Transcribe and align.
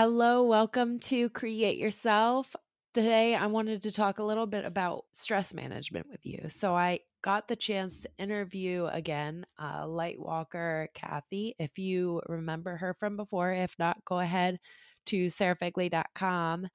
Hello, 0.00 0.44
welcome 0.44 1.00
to 1.00 1.28
Create 1.30 1.76
Yourself. 1.76 2.54
Today, 2.94 3.34
I 3.34 3.46
wanted 3.46 3.82
to 3.82 3.90
talk 3.90 4.20
a 4.20 4.22
little 4.22 4.46
bit 4.46 4.64
about 4.64 5.06
stress 5.12 5.52
management 5.52 6.06
with 6.08 6.24
you. 6.24 6.44
So, 6.46 6.72
I 6.72 7.00
got 7.20 7.48
the 7.48 7.56
chance 7.56 8.02
to 8.02 8.10
interview 8.16 8.86
again 8.92 9.44
uh, 9.60 9.88
light 9.88 10.20
worker 10.20 10.88
Kathy. 10.94 11.56
If 11.58 11.78
you 11.78 12.22
remember 12.28 12.76
her 12.76 12.94
from 12.94 13.16
before, 13.16 13.52
if 13.52 13.74
not, 13.76 14.04
go 14.04 14.20
ahead 14.20 14.60
to 15.06 15.26
sarahfegley.com 15.26 16.68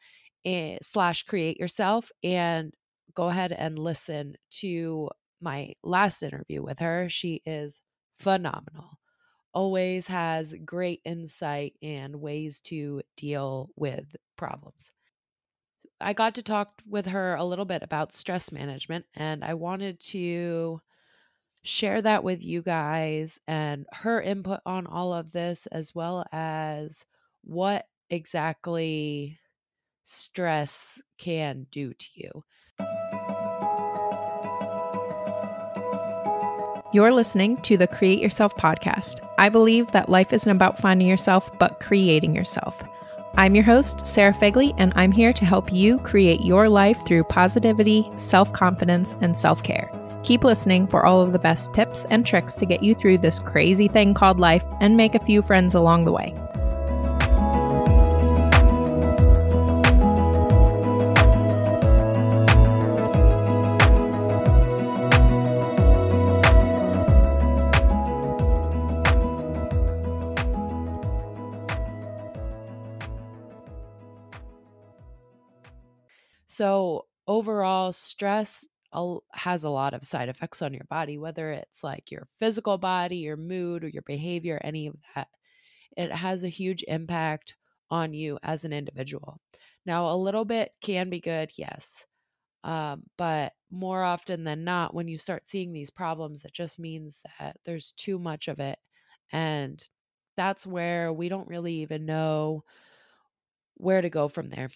eh, 0.44 0.78
slash 0.82 1.24
create 1.24 1.58
yourself 1.58 2.12
and 2.26 2.74
go 3.16 3.30
ahead 3.30 3.54
and 3.54 3.80
listen 3.80 4.36
to 4.60 5.10
my 5.40 5.71
last 5.82 6.24
interview 6.24 6.62
with 6.62 6.80
her. 6.80 7.08
She 7.08 7.42
is 7.46 7.80
phenomenal 8.20 8.98
always 9.54 10.08
has 10.08 10.56
great 10.66 11.02
insight 11.06 11.76
and 11.82 12.18
ways 12.22 12.60
to 12.62 13.02
deal 13.16 13.70
with 13.76 14.16
problems. 14.38 14.91
I 16.02 16.14
got 16.14 16.36
to 16.36 16.44
talk 16.44 16.82
with 16.88 17.05
her 17.08 17.36
a 17.36 17.46
little 17.46 17.66
bit 17.66 17.84
about 17.84 18.13
stress 18.13 18.52
management, 18.52 19.05
and 19.16 19.44
I 19.44 19.54
wanted 19.54 20.00
to 20.02 20.82
share 21.63 22.02
that 22.02 22.24
with 22.24 22.44
you 22.44 22.62
guys 22.62 23.40
and 23.48 23.88
her 23.94 24.22
input 24.22 24.62
on 24.66 24.88
all 24.88 25.13
of 25.13 25.32
this, 25.32 25.68
as 25.68 25.96
well 25.96 26.26
as 26.32 27.05
what 27.44 27.88
exactly 28.10 29.40
stress 30.04 31.02
can 31.18 31.68
do 31.72 31.94
to 31.94 32.08
you. 32.16 32.44
You're 36.94 37.12
listening 37.12 37.58
to 37.64 37.76
the 37.76 37.88
Create 37.88 38.20
Yourself 38.20 38.56
podcast. 38.56 39.28
I 39.40 39.50
believe 39.50 39.90
that 39.94 40.10
life 40.10 40.32
isn't 40.32 40.56
about 40.56 40.78
finding 40.78 41.08
yourself, 41.08 41.50
but 41.58 41.80
creating 41.80 42.36
yourself. 42.36 42.84
I'm 43.36 43.56
your 43.56 43.64
host, 43.64 44.06
Sarah 44.06 44.32
Fegley, 44.32 44.76
and 44.78 44.94
I'm 44.96 45.12
here 45.12 45.34
to 45.34 45.44
help 45.44 45.74
you 45.74 45.98
create 45.98 46.42
your 46.42 46.70
life 46.70 47.04
through 47.04 47.24
positivity, 47.24 48.08
self 48.18 48.54
confidence, 48.54 49.18
and 49.22 49.35
self 49.35 49.63
care. 49.63 49.90
Keep 50.22 50.44
listening 50.44 50.85
for 50.85 51.04
all 51.04 51.20
of 51.20 51.32
the 51.32 51.40
best 51.40 51.74
tips 51.74 52.05
and 52.12 52.24
tricks 52.24 52.58
to 52.58 52.68
get 52.68 52.84
you 52.84 52.94
through 52.94 53.18
this 53.18 53.40
crazy 53.40 53.88
thing 53.88 54.13
called 54.13 54.40
life 54.40 54.63
and 54.80 54.96
make 54.96 55.16
a 55.16 55.26
few 55.26 55.41
friends 55.41 55.74
along 55.74 56.04
the 56.04 56.12
way. 56.12 56.32
Overall, 77.28 77.94
stress 77.94 78.66
has 79.34 79.63
a 79.63 79.69
lot 79.69 79.94
of 79.94 80.06
side 80.06 80.29
effects 80.29 80.62
on 80.62 80.74
your 80.74 80.85
body, 80.90 81.18
whether 81.18 81.52
it's 81.52 81.84
like 81.84 82.12
your 82.12 82.28
physical 82.40 82.78
body, 82.78 83.18
your 83.18 83.38
mood, 83.38 83.84
or 83.84 83.88
your 83.88 84.03
behavior, 84.03 84.62
any 84.63 84.88
of 84.88 84.96
that. 85.16 85.28
It 85.97 86.12
has 86.12 86.44
a 86.44 86.50
huge 86.50 86.84
impact 86.88 87.56
on 87.90 88.13
you 88.13 88.40
as 88.44 88.66
an 88.66 88.74
individual. 88.74 89.40
Now, 89.85 90.12
a 90.12 90.18
little 90.18 90.46
bit 90.46 90.72
can 90.81 91.09
be 91.09 91.19
good, 91.19 91.51
yes. 91.57 92.06
Um, 92.63 93.03
but 93.18 93.53
more 93.72 94.03
often 94.03 94.44
than 94.44 94.63
not, 94.63 94.94
when 94.94 95.07
you 95.07 95.18
start 95.18 95.47
seeing 95.47 95.74
these 95.74 95.90
problems, 95.90 96.46
it 96.46 96.53
just 96.53 96.79
means 96.79 97.22
that 97.40 97.57
there's 97.66 97.91
too 97.94 98.19
much 98.19 98.47
of 98.47 98.59
it. 98.59 98.79
And 99.31 99.84
that's 100.38 100.66
where 100.66 101.12
we 101.13 101.29
don't 101.29 101.47
really 101.47 101.75
even 101.75 102.06
know 102.06 102.63
where 103.75 104.01
to 104.01 104.09
go 104.09 104.28
from 104.28 104.50
there. 104.50 104.69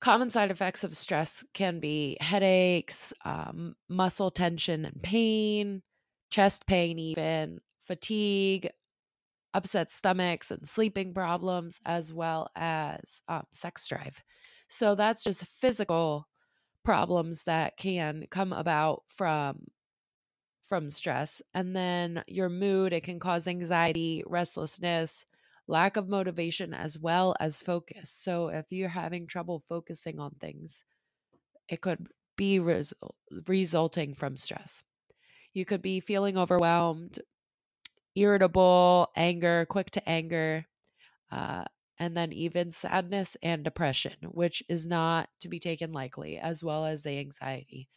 Common 0.00 0.30
side 0.30 0.50
effects 0.50 0.84
of 0.84 0.96
stress 0.96 1.44
can 1.54 1.80
be 1.80 2.16
headaches, 2.20 3.12
um, 3.24 3.74
muscle 3.88 4.30
tension 4.30 4.84
and 4.84 5.02
pain, 5.02 5.82
chest 6.30 6.66
pain, 6.66 6.98
even 7.00 7.60
fatigue, 7.80 8.70
upset 9.54 9.90
stomachs, 9.90 10.52
and 10.52 10.68
sleeping 10.68 11.12
problems, 11.12 11.80
as 11.84 12.12
well 12.12 12.48
as 12.54 13.22
um, 13.28 13.42
sex 13.52 13.88
drive. 13.88 14.22
So 14.68 14.94
that's 14.94 15.24
just 15.24 15.44
physical 15.46 16.28
problems 16.84 17.44
that 17.44 17.76
can 17.76 18.26
come 18.30 18.52
about 18.52 19.02
from 19.08 19.66
from 20.66 20.90
stress 20.90 21.40
and 21.54 21.74
then 21.74 22.22
your 22.26 22.50
mood 22.50 22.92
it 22.92 23.02
can 23.02 23.18
cause 23.18 23.48
anxiety 23.48 24.22
restlessness 24.26 25.24
lack 25.68 25.96
of 25.96 26.08
motivation 26.08 26.74
as 26.74 26.98
well 26.98 27.36
as 27.38 27.62
focus. 27.62 28.10
So 28.10 28.48
if 28.48 28.72
you're 28.72 28.88
having 28.88 29.26
trouble 29.26 29.62
focusing 29.68 30.18
on 30.18 30.32
things, 30.40 30.82
it 31.68 31.80
could 31.82 32.08
be 32.36 32.58
res- 32.58 32.94
resulting 33.46 34.14
from 34.14 34.36
stress. 34.36 34.82
You 35.52 35.64
could 35.64 35.82
be 35.82 36.00
feeling 36.00 36.38
overwhelmed, 36.38 37.18
irritable, 38.14 39.08
anger, 39.16 39.66
quick 39.68 39.90
to 39.92 40.08
anger, 40.08 40.66
uh, 41.30 41.64
and 41.98 42.16
then 42.16 42.32
even 42.32 42.72
sadness 42.72 43.36
and 43.42 43.64
depression, 43.64 44.14
which 44.22 44.62
is 44.68 44.86
not 44.86 45.28
to 45.40 45.48
be 45.48 45.58
taken 45.58 45.92
lightly, 45.92 46.38
as 46.38 46.62
well 46.62 46.86
as 46.86 47.02
the 47.02 47.18
anxiety. 47.18 47.88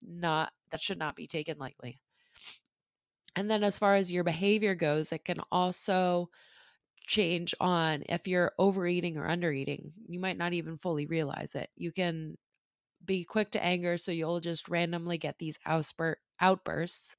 Not 0.00 0.52
that 0.70 0.80
should 0.80 0.98
not 0.98 1.16
be 1.16 1.26
taken 1.26 1.58
lightly. 1.58 1.98
And 3.34 3.50
then, 3.50 3.62
as 3.64 3.78
far 3.78 3.96
as 3.96 4.12
your 4.12 4.24
behavior 4.24 4.74
goes, 4.74 5.12
it 5.12 5.24
can 5.24 5.40
also 5.50 6.30
change 7.08 7.54
on 7.60 8.04
if 8.08 8.28
you're 8.28 8.54
overeating 8.58 9.18
or 9.18 9.28
undereating. 9.28 9.92
You 10.08 10.20
might 10.20 10.38
not 10.38 10.54
even 10.54 10.78
fully 10.78 11.06
realize 11.06 11.56
it. 11.56 11.70
You 11.76 11.92
can 11.92 12.38
be 13.04 13.24
quick 13.24 13.52
to 13.52 13.64
anger, 13.64 13.98
so 13.98 14.12
you'll 14.12 14.40
just 14.40 14.68
randomly 14.68 15.18
get 15.18 15.38
these 15.38 15.58
outbursts. 16.40 17.16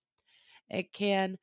It 0.70 0.94
can 0.94 1.38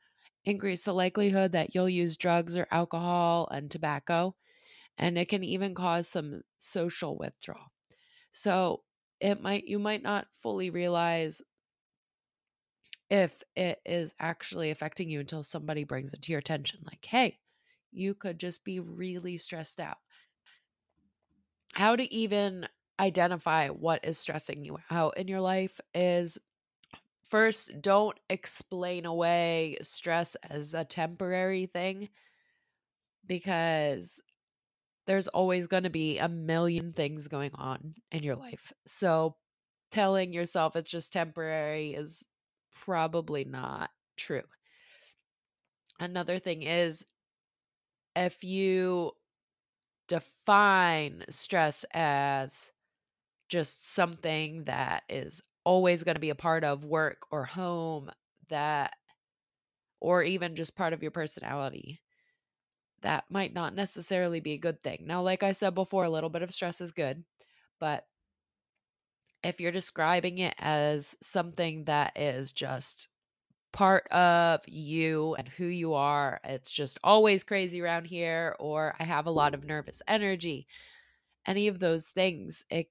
increase 0.45 0.85
the 0.85 0.95
likelihood 0.95 1.53
that 1.53 1.75
you'll 1.75 1.89
use 1.89 2.17
drugs 2.17 2.57
or 2.57 2.69
alcohol 2.71 3.49
and 3.51 3.71
tobacco, 3.71 4.37
and 4.99 5.19
it 5.19 5.29
can 5.29 5.45
even 5.45 5.75
cause 5.75 6.09
some 6.09 6.43
social 6.59 7.17
withdrawal. 7.19 7.73
So 8.33 8.85
it 9.21 9.43
might 9.43 9.65
you 9.67 9.79
might 9.79 10.03
not 10.03 10.29
fully 10.43 10.71
realize 10.71 11.43
if 13.11 13.43
it 13.55 13.81
is 13.85 14.15
actually 14.19 14.71
affecting 14.71 15.09
you 15.09 15.21
until 15.21 15.43
somebody 15.43 15.85
brings 15.85 16.13
it 16.13 16.23
to 16.23 16.33
your 16.33 16.39
attention 16.39 16.81
like 16.85 17.05
hey 17.05 17.39
you 17.97 18.15
could 18.15 18.39
just 18.39 18.65
be 18.65 18.81
really 18.81 19.39
stressed 19.39 19.81
out. 19.81 19.99
How 21.75 21.97
to 21.97 22.15
even 22.15 22.69
identify 22.99 23.69
what 23.69 24.05
is 24.05 24.19
stressing 24.19 24.65
you 24.65 24.79
out 24.91 25.19
in 25.19 25.29
your 25.29 25.41
life 25.41 25.81
is 25.95 26.39
first, 27.29 27.81
don't 27.81 28.19
explain 28.31 29.05
away 29.05 29.77
stress 29.83 30.37
as 30.49 30.75
a 30.75 30.85
temporary 30.85 31.67
thing 31.67 32.09
because 33.27 34.23
there's 35.07 35.29
always 35.29 35.67
going 35.67 35.83
to 35.85 35.91
be 35.91 36.19
a 36.19 36.29
million 36.29 36.93
things 36.93 37.29
going 37.29 37.53
on 37.55 37.95
in 38.11 38.23
your 38.23 38.37
life. 38.37 38.73
So, 38.87 39.37
telling 39.91 40.33
yourself 40.33 40.75
it's 40.77 40.91
just 40.91 41.13
temporary 41.13 41.95
is 41.95 42.25
probably 42.85 43.45
not 43.45 43.91
true. 44.17 44.43
Another 46.01 46.39
thing 46.39 46.63
is 46.63 47.07
if 48.17 48.43
you 48.43 49.13
define 50.09 51.25
stress 51.29 51.85
as 51.93 52.73
just 53.49 53.93
something 53.93 54.65
that 54.65 55.03
is 55.09 55.43
always 55.65 56.03
going 56.03 56.15
to 56.15 56.21
be 56.21 56.31
a 56.31 56.35
part 56.35 56.65
of 56.65 56.85
work 56.85 57.27
or 57.31 57.45
home 57.45 58.11
that 58.49 58.95
or 60.01 60.23
even 60.23 60.57
just 60.57 60.77
part 60.77 60.93
of 60.93 61.03
your 61.03 61.11
personality 61.11 62.01
that 63.03 63.25
might 63.29 63.53
not 63.53 63.75
necessarily 63.75 64.41
be 64.41 64.53
a 64.53 64.59
good 64.59 64.81
thing. 64.81 65.05
Now 65.07 65.23
like 65.23 65.43
I 65.43 65.53
said 65.53 65.75
before 65.75 66.05
a 66.05 66.11
little 66.11 66.31
bit 66.31 66.43
of 66.43 66.51
stress 66.51 66.81
is 66.81 66.93
good, 66.93 67.25
but 67.79 68.07
if 69.45 69.61
you're 69.61 69.73
describing 69.73 70.39
it 70.39 70.55
as 70.59 71.17
something 71.23 71.85
that 71.85 72.13
is 72.17 72.53
just 72.53 73.09
part 73.77 74.09
of 74.09 74.63
you 74.67 75.35
and 75.35 75.47
who 75.49 75.67
you 75.67 75.93
are. 75.95 76.41
It's 76.45 76.73
just 76.73 76.99
always 77.05 77.45
crazy 77.45 77.83
around 77.83 78.07
here, 78.07 78.57
or 78.59 78.97
I 78.99 79.05
have 79.05 79.27
a 79.27 79.31
lot 79.31 79.53
of 79.55 79.65
nervous 79.65 80.01
energy. 80.09 80.67
Any 81.47 81.69
of 81.69 81.79
those 81.81 82.09
things, 82.09 82.65
it 82.71 82.89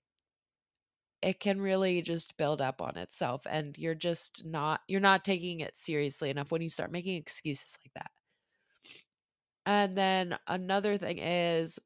it 1.22 1.40
can 1.40 1.60
really 1.62 2.02
just 2.02 2.38
build 2.38 2.62
up 2.62 2.82
on 2.82 2.98
itself 2.98 3.48
and 3.50 3.78
you're 3.78 3.96
just 3.96 4.46
not 4.46 4.82
you're 4.88 5.00
not 5.02 5.26
taking 5.26 5.60
it 5.60 5.78
seriously 5.78 6.30
enough 6.30 6.52
when 6.52 6.62
you 6.62 6.70
start 6.70 6.92
making 6.92 7.16
excuses 7.18 7.78
like 7.84 7.94
that. 7.96 8.12
And 9.66 9.98
then 9.98 10.38
another 10.48 10.98
thing 10.98 11.20
is 11.20 11.80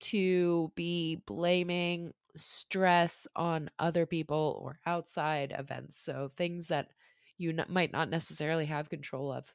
to 0.00 0.72
be 0.74 1.16
blaming 1.26 2.12
stress 2.36 3.26
on 3.36 3.70
other 3.78 4.06
people 4.06 4.60
or 4.64 4.78
outside 4.86 5.54
events. 5.56 5.96
So 5.98 6.28
things 6.28 6.68
that 6.68 6.88
you 7.40 7.50
n- 7.50 7.66
might 7.68 7.92
not 7.92 8.10
necessarily 8.10 8.66
have 8.66 8.90
control 8.90 9.32
of. 9.32 9.54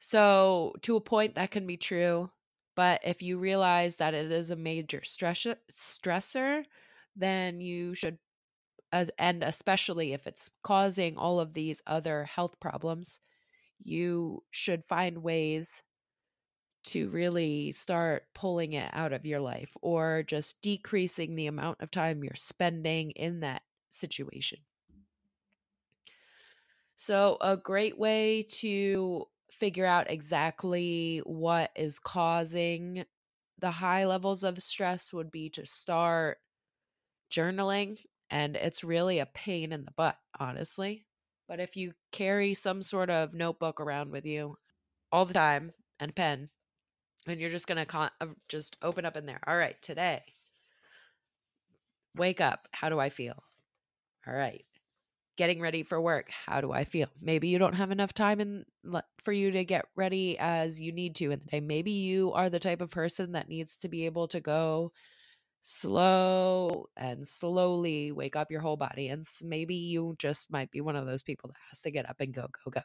So, 0.00 0.74
to 0.82 0.96
a 0.96 1.00
point, 1.00 1.34
that 1.36 1.50
can 1.50 1.66
be 1.66 1.76
true. 1.76 2.30
But 2.74 3.00
if 3.04 3.22
you 3.22 3.38
realize 3.38 3.96
that 3.98 4.14
it 4.14 4.32
is 4.32 4.50
a 4.50 4.56
major 4.56 5.04
stress 5.04 5.46
stressor, 5.72 6.64
then 7.14 7.60
you 7.60 7.94
should, 7.94 8.18
uh, 8.92 9.06
and 9.18 9.42
especially 9.44 10.12
if 10.14 10.26
it's 10.26 10.50
causing 10.64 11.18
all 11.18 11.40
of 11.40 11.54
these 11.54 11.82
other 11.86 12.24
health 12.24 12.60
problems, 12.60 13.20
you 13.82 14.44
should 14.52 14.84
find 14.86 15.22
ways 15.22 15.82
to 16.84 17.08
really 17.10 17.72
start 17.72 18.26
pulling 18.34 18.72
it 18.72 18.90
out 18.92 19.12
of 19.12 19.24
your 19.24 19.40
life 19.40 19.76
or 19.82 20.22
just 20.24 20.60
decreasing 20.62 21.34
the 21.36 21.46
amount 21.46 21.80
of 21.80 21.90
time 21.90 22.24
you're 22.24 22.34
spending 22.34 23.12
in 23.12 23.40
that 23.40 23.62
situation. 23.90 24.58
So, 26.96 27.36
a 27.40 27.56
great 27.56 27.98
way 27.98 28.44
to 28.44 29.26
figure 29.50 29.86
out 29.86 30.10
exactly 30.10 31.18
what 31.24 31.70
is 31.76 31.98
causing 31.98 33.04
the 33.58 33.70
high 33.70 34.06
levels 34.06 34.44
of 34.44 34.62
stress 34.62 35.12
would 35.12 35.30
be 35.30 35.50
to 35.50 35.66
start 35.66 36.38
journaling. 37.30 37.98
And 38.30 38.56
it's 38.56 38.84
really 38.84 39.18
a 39.18 39.26
pain 39.26 39.72
in 39.72 39.84
the 39.84 39.92
butt, 39.92 40.18
honestly. 40.38 41.06
But 41.48 41.60
if 41.60 41.76
you 41.76 41.94
carry 42.12 42.54
some 42.54 42.82
sort 42.82 43.10
of 43.10 43.34
notebook 43.34 43.80
around 43.80 44.10
with 44.12 44.24
you 44.26 44.58
all 45.12 45.26
the 45.26 45.34
time 45.34 45.72
and 46.00 46.14
pen, 46.16 46.50
and 47.26 47.40
you're 47.40 47.50
just 47.50 47.66
to 47.68 47.86
con- 47.86 48.10
uh, 48.20 48.28
just 48.48 48.76
open 48.82 49.04
up 49.04 49.16
in 49.16 49.26
there. 49.26 49.40
All 49.46 49.56
right, 49.56 49.80
today, 49.82 50.22
wake 52.14 52.40
up. 52.40 52.68
How 52.72 52.88
do 52.88 52.98
I 52.98 53.08
feel? 53.10 53.42
All 54.26 54.34
right, 54.34 54.64
getting 55.36 55.60
ready 55.60 55.82
for 55.82 56.00
work. 56.00 56.30
How 56.46 56.60
do 56.60 56.72
I 56.72 56.84
feel? 56.84 57.08
Maybe 57.20 57.48
you 57.48 57.58
don't 57.58 57.74
have 57.74 57.90
enough 57.90 58.12
time 58.12 58.40
in 58.40 58.64
for 59.22 59.32
you 59.32 59.50
to 59.52 59.64
get 59.64 59.86
ready 59.96 60.38
as 60.38 60.80
you 60.80 60.92
need 60.92 61.14
to 61.16 61.30
in 61.30 61.40
the 61.40 61.46
day. 61.46 61.60
Maybe 61.60 61.92
you 61.92 62.32
are 62.32 62.50
the 62.50 62.60
type 62.60 62.80
of 62.80 62.90
person 62.90 63.32
that 63.32 63.48
needs 63.48 63.76
to 63.78 63.88
be 63.88 64.06
able 64.06 64.28
to 64.28 64.40
go 64.40 64.92
slow 65.62 66.88
and 66.96 67.26
slowly 67.26 68.12
wake 68.12 68.36
up 68.36 68.50
your 68.50 68.60
whole 68.60 68.76
body. 68.76 69.08
And 69.08 69.24
maybe 69.42 69.74
you 69.74 70.16
just 70.18 70.50
might 70.50 70.70
be 70.70 70.80
one 70.80 70.96
of 70.96 71.06
those 71.06 71.22
people 71.22 71.48
that 71.48 71.58
has 71.70 71.80
to 71.82 71.90
get 71.90 72.08
up 72.08 72.16
and 72.20 72.34
go, 72.34 72.48
go, 72.64 72.70
go. 72.70 72.82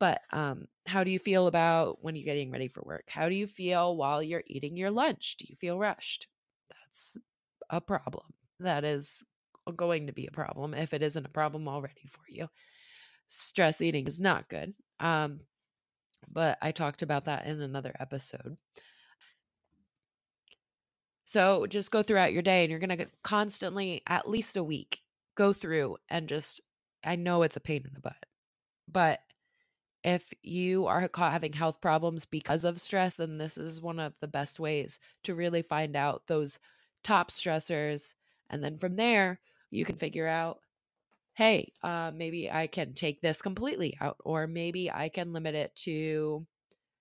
But 0.00 0.20
um, 0.32 0.66
how 0.86 1.04
do 1.04 1.10
you 1.10 1.18
feel 1.18 1.46
about 1.46 2.02
when 2.02 2.16
you're 2.16 2.24
getting 2.24 2.50
ready 2.50 2.68
for 2.68 2.82
work? 2.82 3.04
How 3.08 3.28
do 3.28 3.34
you 3.34 3.46
feel 3.46 3.96
while 3.96 4.22
you're 4.22 4.42
eating 4.46 4.76
your 4.76 4.90
lunch? 4.90 5.36
Do 5.38 5.46
you 5.48 5.56
feel 5.56 5.78
rushed? 5.78 6.26
That's 6.68 7.16
a 7.70 7.80
problem. 7.80 8.26
That 8.60 8.84
is 8.84 9.22
going 9.72 10.06
to 10.06 10.12
be 10.12 10.26
a 10.26 10.32
problem 10.32 10.74
if 10.74 10.92
it 10.92 11.02
isn't 11.02 11.26
a 11.26 11.30
problem 11.30 11.68
already 11.68 12.06
for 12.10 12.22
you. 12.28 12.48
Stress 13.28 13.80
eating 13.80 14.06
is 14.06 14.20
not 14.20 14.48
good. 14.48 14.74
Um, 15.00 15.40
but 16.30 16.58
I 16.62 16.72
talked 16.72 17.02
about 17.02 17.24
that 17.26 17.46
in 17.46 17.60
another 17.60 17.94
episode. 17.98 18.56
So 21.24 21.66
just 21.66 21.90
go 21.90 22.02
throughout 22.02 22.32
your 22.32 22.42
day 22.42 22.62
and 22.62 22.70
you're 22.70 22.80
going 22.80 22.96
to 22.96 23.06
constantly, 23.22 24.02
at 24.06 24.28
least 24.28 24.56
a 24.56 24.64
week, 24.64 25.00
go 25.34 25.52
through 25.52 25.96
and 26.08 26.28
just, 26.28 26.60
I 27.02 27.16
know 27.16 27.42
it's 27.42 27.56
a 27.56 27.60
pain 27.60 27.82
in 27.84 27.94
the 27.94 28.00
butt, 28.00 28.26
but 28.90 29.20
if 30.04 30.32
you 30.42 30.86
are 30.86 31.10
having 31.16 31.54
health 31.54 31.80
problems 31.80 32.26
because 32.26 32.64
of 32.64 32.80
stress, 32.80 33.16
then 33.16 33.38
this 33.38 33.56
is 33.56 33.80
one 33.80 33.98
of 33.98 34.12
the 34.20 34.28
best 34.28 34.60
ways 34.60 35.00
to 35.24 35.34
really 35.34 35.62
find 35.62 35.96
out 35.96 36.22
those 36.26 36.58
top 37.02 37.30
stressors. 37.30 38.12
And 38.50 38.62
then 38.62 38.76
from 38.76 38.96
there, 38.96 39.40
you 39.74 39.84
can 39.84 39.96
figure 39.96 40.28
out 40.28 40.60
hey, 41.36 41.72
uh, 41.82 42.12
maybe 42.14 42.50
I 42.50 42.66
can 42.66 42.94
take 42.94 43.20
this 43.20 43.42
completely 43.42 43.96
out, 44.00 44.16
or 44.24 44.46
maybe 44.46 44.90
I 44.90 45.08
can 45.08 45.32
limit 45.32 45.54
it 45.54 45.74
to 45.84 46.46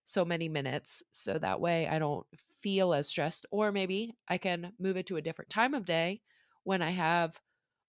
so 0.06 0.26
many 0.26 0.50
minutes 0.50 1.04
so 1.12 1.40
that 1.40 1.62
way 1.62 1.88
I 1.88 2.00
don't 2.00 2.28
feel 2.62 2.94
as 2.94 3.08
stressed, 3.10 3.46
or 3.52 3.72
maybe 3.72 4.16
I 4.28 4.38
can 4.38 4.74
move 4.80 4.98
it 4.98 5.08
to 5.08 5.18
a 5.18 5.22
different 5.22 5.50
time 5.52 5.74
of 5.74 5.86
day 5.86 6.22
when 6.64 6.82
I 6.82 6.92
have 6.92 7.42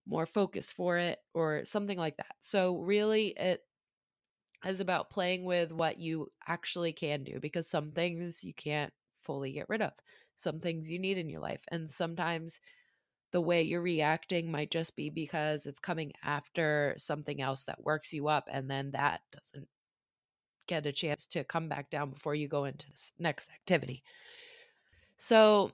more 0.07 0.27
focus 0.27 0.73
for 0.73 0.99
it, 0.99 1.21
or 1.35 1.65
something 1.65 1.99
like 1.99 2.19
that. 2.19 2.37
So, 2.41 2.79
really, 2.79 3.29
it 3.31 3.63
is 4.65 4.81
about 4.81 5.11
playing 5.11 5.45
with 5.45 5.73
what 5.73 5.99
you 5.99 6.33
actually 6.47 6.93
can 6.93 7.23
do 7.23 7.39
because 7.41 7.69
some 7.69 7.93
things 7.93 8.43
you 8.43 8.55
can't 8.55 8.93
fully 9.23 9.53
get 9.53 9.69
rid 9.69 9.83
of, 9.83 9.93
some 10.37 10.61
things 10.61 10.91
you 10.91 10.99
need 10.99 11.19
in 11.19 11.29
your 11.29 11.41
life, 11.41 11.63
and 11.71 11.91
sometimes 11.91 12.59
the 13.35 13.41
way 13.41 13.63
you're 13.63 13.83
reacting 13.83 14.49
might 14.49 14.71
just 14.71 14.95
be 14.95 15.11
because 15.11 15.67
it's 15.67 15.81
coming 15.81 16.13
after 16.23 16.95
something 16.97 17.43
else 17.43 17.65
that 17.65 17.83
works 17.83 18.13
you 18.13 18.29
up 18.29 18.49
and 18.49 18.71
then 18.71 18.93
that 18.93 19.23
doesn't 19.33 19.67
get 20.69 20.87
a 20.87 20.93
chance 20.93 21.27
to 21.27 21.43
come 21.43 21.69
back 21.69 21.91
down 21.91 22.11
before 22.11 22.37
you 22.37 22.47
go 22.47 22.65
into 22.65 22.89
this 22.89 23.11
next 23.19 23.51
activity. 23.51 24.05
So, 25.19 25.73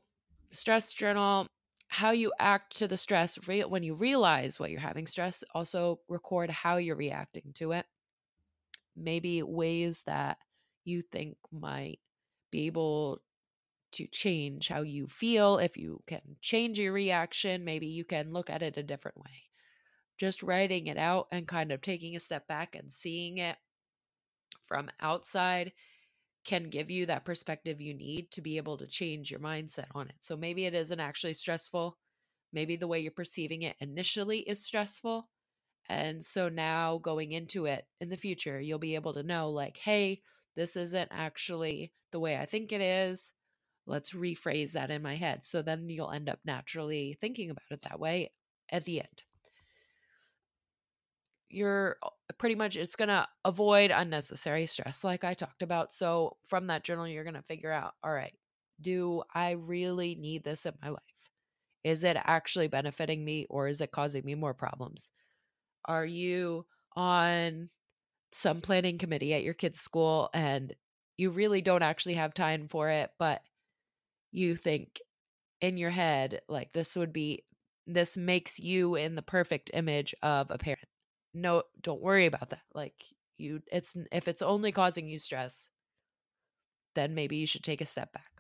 stress 0.51 0.95
journal 0.95 1.47
how 1.89 2.13
you 2.13 2.33
act 2.39 2.79
to 2.79 2.89
the 2.89 2.97
stress 2.97 3.39
re- 3.47 3.65
when 3.65 3.83
you 3.83 3.93
realize 3.93 4.59
what 4.59 4.71
you're 4.71 4.81
having 4.81 5.07
stress 5.07 5.45
also 5.55 6.01
record 6.09 6.49
how 6.49 6.79
you're 6.79 6.97
reacting 6.97 7.53
to 7.55 7.73
it 7.73 7.85
maybe 8.97 9.43
ways 9.43 10.03
that 10.07 10.39
you 10.85 11.03
think 11.03 11.37
might 11.53 11.99
be 12.51 12.67
able 12.67 13.21
to 13.93 14.07
change 14.07 14.69
how 14.69 14.83
you 14.83 15.07
feel, 15.07 15.59
if 15.59 15.77
you 15.77 16.03
can 16.07 16.37
change 16.41 16.79
your 16.79 16.93
reaction, 16.93 17.65
maybe 17.65 17.87
you 17.87 18.05
can 18.05 18.33
look 18.33 18.51
at 18.51 18.63
it 18.63 18.77
a 18.77 18.83
different 18.83 19.19
way. 19.19 19.49
Just 20.19 20.43
writing 20.43 20.87
it 20.87 20.99
out 20.99 21.29
and 21.33 21.49
kind 21.49 21.73
of 21.73 21.81
taking 21.81 22.15
a 22.15 22.21
step 22.21 22.47
back 22.47 22.75
and 22.75 22.93
seeing 22.93 23.39
it 23.39 23.57
from 24.67 24.91
outside 25.01 25.73
can 26.45 26.71
give 26.71 26.91
you 26.91 27.07
that 27.07 27.25
perspective 27.25 27.81
you 27.81 27.95
need 27.95 28.31
to 28.31 28.41
be 28.41 28.57
able 28.57 28.79
to 28.79 28.87
change 28.87 29.31
your 29.31 29.41
mindset 29.41 29.87
on 29.95 30.09
it. 30.09 30.15
So 30.21 30.37
maybe 30.37 30.65
it 30.65 30.75
isn't 30.75 31.01
actually 31.01 31.35
stressful. 31.35 31.99
Maybe 32.53 32.77
the 32.77 32.87
way 32.87 33.01
you're 33.01 33.11
perceiving 33.11 33.63
it 33.63 33.77
initially 33.81 34.41
is 34.41 34.65
stressful. 34.65 35.29
And 35.89 36.25
so 36.25 36.49
now 36.49 36.99
going 36.99 37.33
into 37.33 37.67
it 37.67 37.87
in 38.01 38.09
the 38.09 38.17
future, 38.17 38.61
you'll 38.61 38.79
be 38.79 38.95
able 38.95 39.13
to 39.15 39.23
know, 39.23 39.51
like, 39.51 39.77
hey, 39.77 40.23
this 40.57 40.77
isn't 40.77 41.09
actually 41.11 41.93
the 42.13 42.21
way 42.21 42.37
I 42.37 42.47
think 42.47 42.73
it 42.73 42.81
is 42.81 43.33
let's 43.87 44.13
rephrase 44.13 44.73
that 44.73 44.91
in 44.91 45.03
my 45.03 45.17
head. 45.17 45.45
So 45.45 45.63
then 45.63 45.89
you'll 45.89 46.11
end 46.11 46.29
up 46.29 46.41
naturally 46.45 47.17
thinking 47.21 47.51
about 47.51 47.63
it 47.71 47.83
that 47.83 48.01
way 48.01 48.33
at 48.71 48.85
the 48.85 49.01
end. 49.01 49.23
You're 51.49 51.97
uh, 52.03 52.11
pretty 52.39 52.55
much, 52.55 52.77
it's 52.77 52.97
going 52.97 53.09
to 53.09 53.27
avoid 53.45 53.91
unnecessary 53.91 54.67
stress, 54.67 55.03
like 55.03 55.25
I 55.25 55.35
talked 55.35 55.63
about. 55.63 55.93
So 55.93 56.37
from 56.49 56.69
that 56.69 56.85
journal, 56.85 57.09
you're 57.09 57.25
going 57.25 57.35
to 57.35 57.43
figure 57.43 57.73
out 57.73 57.95
all 58.05 58.13
right, 58.13 58.35
do 58.81 59.23
I 59.35 59.51
really 59.53 60.15
need 60.15 60.45
this 60.45 60.65
in 60.67 60.75
my 60.83 60.91
life? 60.91 61.03
Is 61.83 62.05
it 62.05 62.17
actually 62.23 62.69
benefiting 62.69 63.25
me 63.25 63.47
or 63.51 63.67
is 63.67 63.81
it 63.81 63.91
causing 63.91 64.25
me 64.25 64.35
more 64.35 64.55
problems? 64.55 65.11
Are 65.87 66.05
you 66.05 66.67
on 66.95 67.71
some 68.33 68.61
planning 68.61 68.99
committee 68.99 69.35
at 69.35 69.43
your 69.43 69.55
kid's 69.55 69.81
school 69.81 70.31
and 70.33 70.75
you 71.17 71.31
really 71.31 71.61
don't 71.63 71.83
actually 71.83 72.15
have 72.15 72.33
time 72.33 72.69
for 72.69 72.89
it, 72.91 73.11
but 73.19 73.43
you 74.33 74.57
think 74.57 75.01
in 75.61 75.77
your 75.77 75.91
head 75.91 76.41
like 76.49 76.73
this 76.73 76.97
would 76.97 77.13
be 77.13 77.45
this 77.87 78.17
makes 78.17 78.59
you 78.59 78.95
in 78.97 79.15
the 79.15 79.23
perfect 79.23 79.71
image 79.75 80.15
of 80.23 80.51
a 80.51 80.59
parent. 80.59 80.89
No 81.35 81.65
don't 81.83 82.03
worry 82.03 82.27
about 82.27 82.51
that. 82.51 82.63
Like 82.75 82.95
you 83.39 83.63
it's 83.73 83.97
if 84.13 84.29
it's 84.29 84.43
only 84.43 84.73
causing 84.73 85.09
you 85.09 85.19
stress 85.19 85.71
then 86.95 87.15
maybe 87.15 87.37
you 87.37 87.47
should 87.47 87.63
take 87.63 87.81
a 87.81 87.87
step 87.87 88.13
back. 88.13 88.31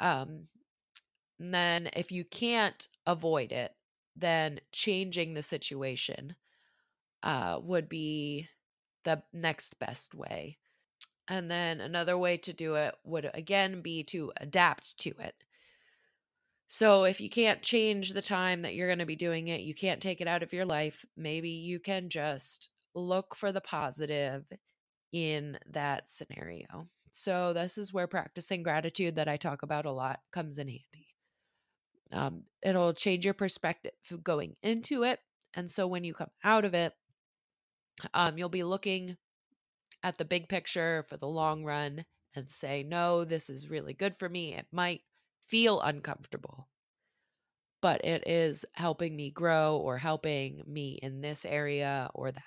Um 0.00 0.48
then 1.38 1.90
if 1.94 2.12
you 2.12 2.24
can't 2.24 2.88
avoid 3.06 3.52
it 3.52 3.74
then 4.16 4.60
changing 4.72 5.34
the 5.34 5.42
situation 5.42 6.36
uh 7.24 7.58
would 7.62 7.88
be 7.88 8.48
the 9.04 9.22
next 9.32 9.78
best 9.80 10.14
way 10.14 10.58
and 11.30 11.48
then 11.48 11.80
another 11.80 12.18
way 12.18 12.36
to 12.36 12.52
do 12.52 12.74
it 12.74 12.94
would 13.04 13.30
again 13.32 13.80
be 13.80 14.02
to 14.02 14.32
adapt 14.38 14.98
to 14.98 15.10
it. 15.20 15.34
So 16.66 17.04
if 17.04 17.20
you 17.20 17.30
can't 17.30 17.62
change 17.62 18.12
the 18.12 18.20
time 18.20 18.62
that 18.62 18.74
you're 18.74 18.88
going 18.88 18.98
to 18.98 19.06
be 19.06 19.16
doing 19.16 19.48
it, 19.48 19.60
you 19.60 19.74
can't 19.74 20.02
take 20.02 20.20
it 20.20 20.28
out 20.28 20.42
of 20.42 20.52
your 20.52 20.66
life, 20.66 21.04
maybe 21.16 21.50
you 21.50 21.78
can 21.78 22.10
just 22.10 22.70
look 22.94 23.36
for 23.36 23.52
the 23.52 23.60
positive 23.60 24.44
in 25.12 25.56
that 25.70 26.10
scenario. 26.10 26.88
So 27.12 27.52
this 27.52 27.78
is 27.78 27.92
where 27.92 28.06
practicing 28.06 28.62
gratitude 28.62 29.16
that 29.16 29.28
I 29.28 29.36
talk 29.36 29.62
about 29.62 29.86
a 29.86 29.92
lot 29.92 30.20
comes 30.32 30.58
in 30.58 30.68
handy. 30.68 31.06
Um, 32.12 32.42
it'll 32.60 32.92
change 32.92 33.24
your 33.24 33.34
perspective 33.34 33.92
going 34.22 34.56
into 34.62 35.04
it. 35.04 35.20
And 35.54 35.70
so 35.70 35.86
when 35.86 36.02
you 36.02 36.14
come 36.14 36.30
out 36.42 36.64
of 36.64 36.74
it, 36.74 36.92
um, 38.14 38.36
you'll 38.36 38.48
be 38.48 38.64
looking 38.64 39.16
at 40.02 40.18
the 40.18 40.24
big 40.24 40.48
picture 40.48 41.04
for 41.08 41.16
the 41.16 41.28
long 41.28 41.64
run 41.64 42.04
and 42.34 42.50
say, 42.50 42.82
no, 42.82 43.24
this 43.24 43.50
is 43.50 43.70
really 43.70 43.94
good 43.94 44.16
for 44.16 44.28
me. 44.28 44.54
It 44.54 44.66
might 44.72 45.02
feel 45.46 45.80
uncomfortable, 45.80 46.68
but 47.82 48.04
it 48.04 48.22
is 48.26 48.64
helping 48.74 49.16
me 49.16 49.30
grow 49.30 49.76
or 49.76 49.98
helping 49.98 50.62
me 50.66 50.98
in 51.02 51.20
this 51.20 51.44
area 51.44 52.10
or 52.14 52.32
that. 52.32 52.42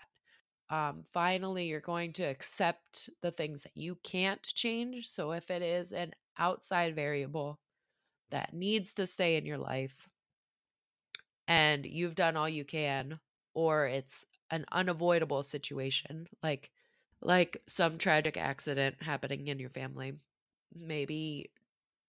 um, 0.70 1.04
finally 1.14 1.68
you're 1.68 1.82
going 1.82 2.14
to 2.14 2.24
accept 2.24 3.10
the 3.22 3.32
things 3.32 3.64
that 3.64 3.76
you 3.78 3.98
can't 4.04 4.44
change. 4.44 5.10
So 5.10 5.32
if 5.34 5.52
it 5.52 5.62
is 5.62 5.94
an 5.94 6.14
outside 6.38 6.96
variable 6.96 7.60
that 8.32 8.54
needs 8.54 8.94
to 8.96 9.08
stay 9.08 9.38
in 9.38 9.46
your 9.46 9.60
life 9.60 10.10
and 11.48 11.86
you've 11.86 12.16
done 12.16 12.36
all 12.38 12.50
you 12.50 12.66
can, 12.66 13.20
or 13.54 13.88
it's 13.88 14.26
an 14.50 14.66
unavoidable 14.72 15.44
situation 15.44 16.28
like 16.42 16.72
like 17.24 17.62
some 17.68 17.98
tragic 17.98 18.38
accident 18.38 18.96
happening 19.02 19.48
in 19.48 19.60
your 19.60 19.70
family 19.72 20.14
maybe 20.76 21.52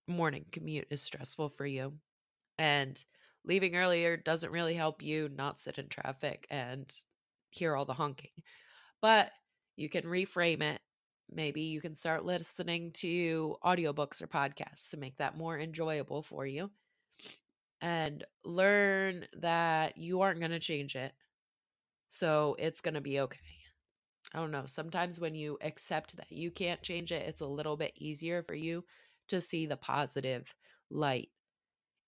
morning 0.08 0.44
commute 0.52 0.86
is 0.90 1.02
stressful 1.02 1.48
for 1.50 1.66
you 1.66 1.92
and 2.58 3.04
leaving 3.44 3.76
earlier 3.76 4.16
doesn't 4.16 4.52
really 4.52 4.74
help 4.74 5.02
you 5.02 5.28
not 5.28 5.60
sit 5.60 5.78
in 5.78 5.88
traffic 5.88 6.46
and 6.50 6.92
hear 7.50 7.76
all 7.76 7.84
the 7.84 7.94
honking. 7.94 8.30
But 9.00 9.30
you 9.76 9.88
can 9.88 10.04
reframe 10.04 10.62
it. 10.62 10.80
Maybe 11.30 11.62
you 11.62 11.80
can 11.80 11.94
start 11.94 12.24
listening 12.24 12.92
to 12.94 13.56
audiobooks 13.64 14.22
or 14.22 14.26
podcasts 14.26 14.90
to 14.90 14.96
make 14.96 15.16
that 15.18 15.36
more 15.36 15.58
enjoyable 15.58 16.22
for 16.22 16.46
you 16.46 16.70
and 17.80 18.24
learn 18.44 19.26
that 19.40 19.98
you 19.98 20.20
aren't 20.20 20.40
going 20.40 20.50
to 20.50 20.58
change 20.58 20.96
it. 20.96 21.12
So 22.10 22.56
it's 22.58 22.80
going 22.80 22.94
to 22.94 23.00
be 23.00 23.20
okay. 23.20 23.63
I 24.34 24.38
don't 24.40 24.50
know. 24.50 24.64
Sometimes 24.66 25.20
when 25.20 25.36
you 25.36 25.58
accept 25.62 26.16
that 26.16 26.32
you 26.32 26.50
can't 26.50 26.82
change 26.82 27.12
it, 27.12 27.26
it's 27.28 27.40
a 27.40 27.46
little 27.46 27.76
bit 27.76 27.92
easier 27.96 28.42
for 28.42 28.54
you 28.54 28.84
to 29.28 29.40
see 29.40 29.64
the 29.64 29.76
positive 29.76 30.52
light 30.90 31.30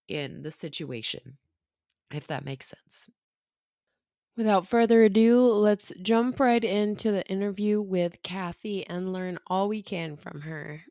in 0.09 0.43
the 0.43 0.51
situation, 0.51 1.39
if 2.11 2.27
that 2.27 2.45
makes 2.45 2.67
sense. 2.67 3.09
Without 4.37 4.67
further 4.67 5.05
ado, 5.05 5.41
let's 5.53 5.93
jump 6.03 6.41
right 6.41 6.63
into 6.63 7.13
the 7.13 7.25
interview 7.27 7.81
with 7.81 8.23
Kathy 8.23 8.85
and 8.87 9.13
learn 9.13 9.39
all 9.47 9.69
we 9.69 9.81
can 9.81 10.17
from 10.17 10.41
her. 10.43 10.83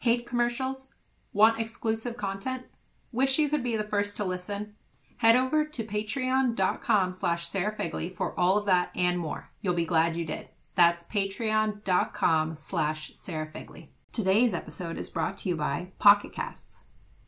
Hate 0.00 0.26
commercials? 0.26 0.88
Want 1.32 1.60
exclusive 1.60 2.16
content? 2.16 2.64
Wish 3.12 3.38
you 3.38 3.50
could 3.50 3.62
be 3.62 3.76
the 3.76 3.84
first 3.84 4.16
to 4.16 4.24
listen? 4.24 4.74
Head 5.18 5.36
over 5.36 5.64
to 5.66 5.84
patreon.com 5.84 7.12
slash 7.12 7.46
Sarah 7.46 7.76
Fegley 7.76 8.12
for 8.12 8.38
all 8.40 8.56
of 8.56 8.66
that 8.66 8.90
and 8.96 9.18
more. 9.18 9.50
You'll 9.60 9.74
be 9.74 9.84
glad 9.84 10.16
you 10.16 10.24
did. 10.24 10.48
That's 10.74 11.04
patreon.com 11.04 12.54
slash 12.54 13.12
Sarah 13.14 13.46
Fegley. 13.46 13.88
Today's 14.12 14.54
episode 14.54 14.96
is 14.96 15.10
brought 15.10 15.36
to 15.38 15.50
you 15.50 15.56
by 15.56 15.92
Pocket 15.98 16.32
Casts. 16.32 16.86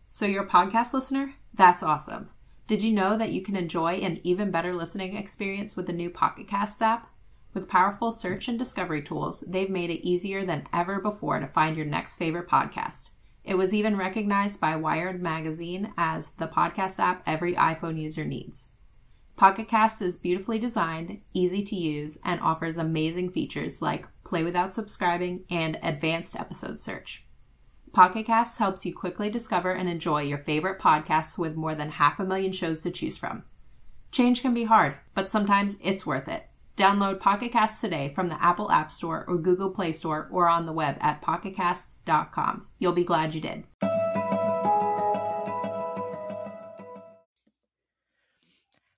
So 0.08 0.24
you're 0.24 0.44
a 0.44 0.48
podcast 0.48 0.94
listener? 0.94 1.34
That's 1.52 1.82
awesome. 1.82 2.30
Did 2.66 2.82
you 2.82 2.92
know 2.92 3.18
that 3.18 3.32
you 3.32 3.42
can 3.42 3.54
enjoy 3.54 3.96
an 3.96 4.20
even 4.24 4.50
better 4.50 4.72
listening 4.72 5.16
experience 5.16 5.76
with 5.76 5.86
the 5.86 5.92
new 5.92 6.08
Pocket 6.08 6.48
Casts 6.48 6.80
app? 6.80 7.10
With 7.52 7.68
powerful 7.68 8.10
search 8.10 8.48
and 8.48 8.58
discovery 8.58 9.02
tools, 9.02 9.44
they've 9.46 9.70
made 9.70 9.90
it 9.90 10.06
easier 10.06 10.44
than 10.44 10.66
ever 10.72 10.98
before 10.98 11.38
to 11.40 11.46
find 11.46 11.76
your 11.76 11.86
next 11.86 12.16
favorite 12.16 12.48
podcast. 12.48 13.10
It 13.44 13.56
was 13.56 13.74
even 13.74 13.96
recognized 13.96 14.58
by 14.58 14.74
Wired 14.76 15.22
Magazine 15.22 15.92
as 15.98 16.30
the 16.32 16.48
podcast 16.48 16.98
app 16.98 17.22
every 17.26 17.54
iPhone 17.54 18.00
user 18.00 18.24
needs. 18.24 18.70
Pocket 19.36 19.68
Casts 19.68 20.00
is 20.00 20.16
beautifully 20.16 20.58
designed, 20.58 21.20
easy 21.34 21.62
to 21.64 21.76
use, 21.76 22.18
and 22.24 22.40
offers 22.40 22.78
amazing 22.78 23.30
features 23.30 23.82
like 23.82 24.08
play 24.24 24.44
without 24.44 24.72
subscribing 24.72 25.44
and 25.50 25.78
advanced 25.82 26.36
episode 26.36 26.80
search. 26.80 27.26
Pocket 27.92 28.26
Casts 28.26 28.58
helps 28.58 28.86
you 28.86 28.94
quickly 28.94 29.28
discover 29.28 29.72
and 29.72 29.88
enjoy 29.88 30.22
your 30.22 30.38
favorite 30.38 30.80
podcasts 30.80 31.36
with 31.36 31.56
more 31.56 31.74
than 31.74 31.90
half 31.90 32.18
a 32.18 32.24
million 32.24 32.52
shows 32.52 32.82
to 32.82 32.90
choose 32.90 33.16
from. 33.16 33.44
Change 34.10 34.40
can 34.40 34.54
be 34.54 34.64
hard, 34.64 34.96
but 35.14 35.30
sometimes 35.30 35.76
it's 35.82 36.06
worth 36.06 36.28
it. 36.28 36.48
Download 36.76 37.20
Pocket 37.20 37.52
Casts 37.52 37.80
today 37.80 38.12
from 38.14 38.28
the 38.28 38.42
Apple 38.42 38.70
App 38.70 38.90
Store 38.90 39.24
or 39.28 39.38
Google 39.38 39.70
Play 39.70 39.92
Store 39.92 40.28
or 40.32 40.48
on 40.48 40.66
the 40.66 40.72
web 40.72 40.96
at 41.00 41.22
pocketcasts.com. 41.22 42.66
You'll 42.78 42.92
be 42.92 43.04
glad 43.04 43.34
you 43.34 43.40
did. 43.40 43.64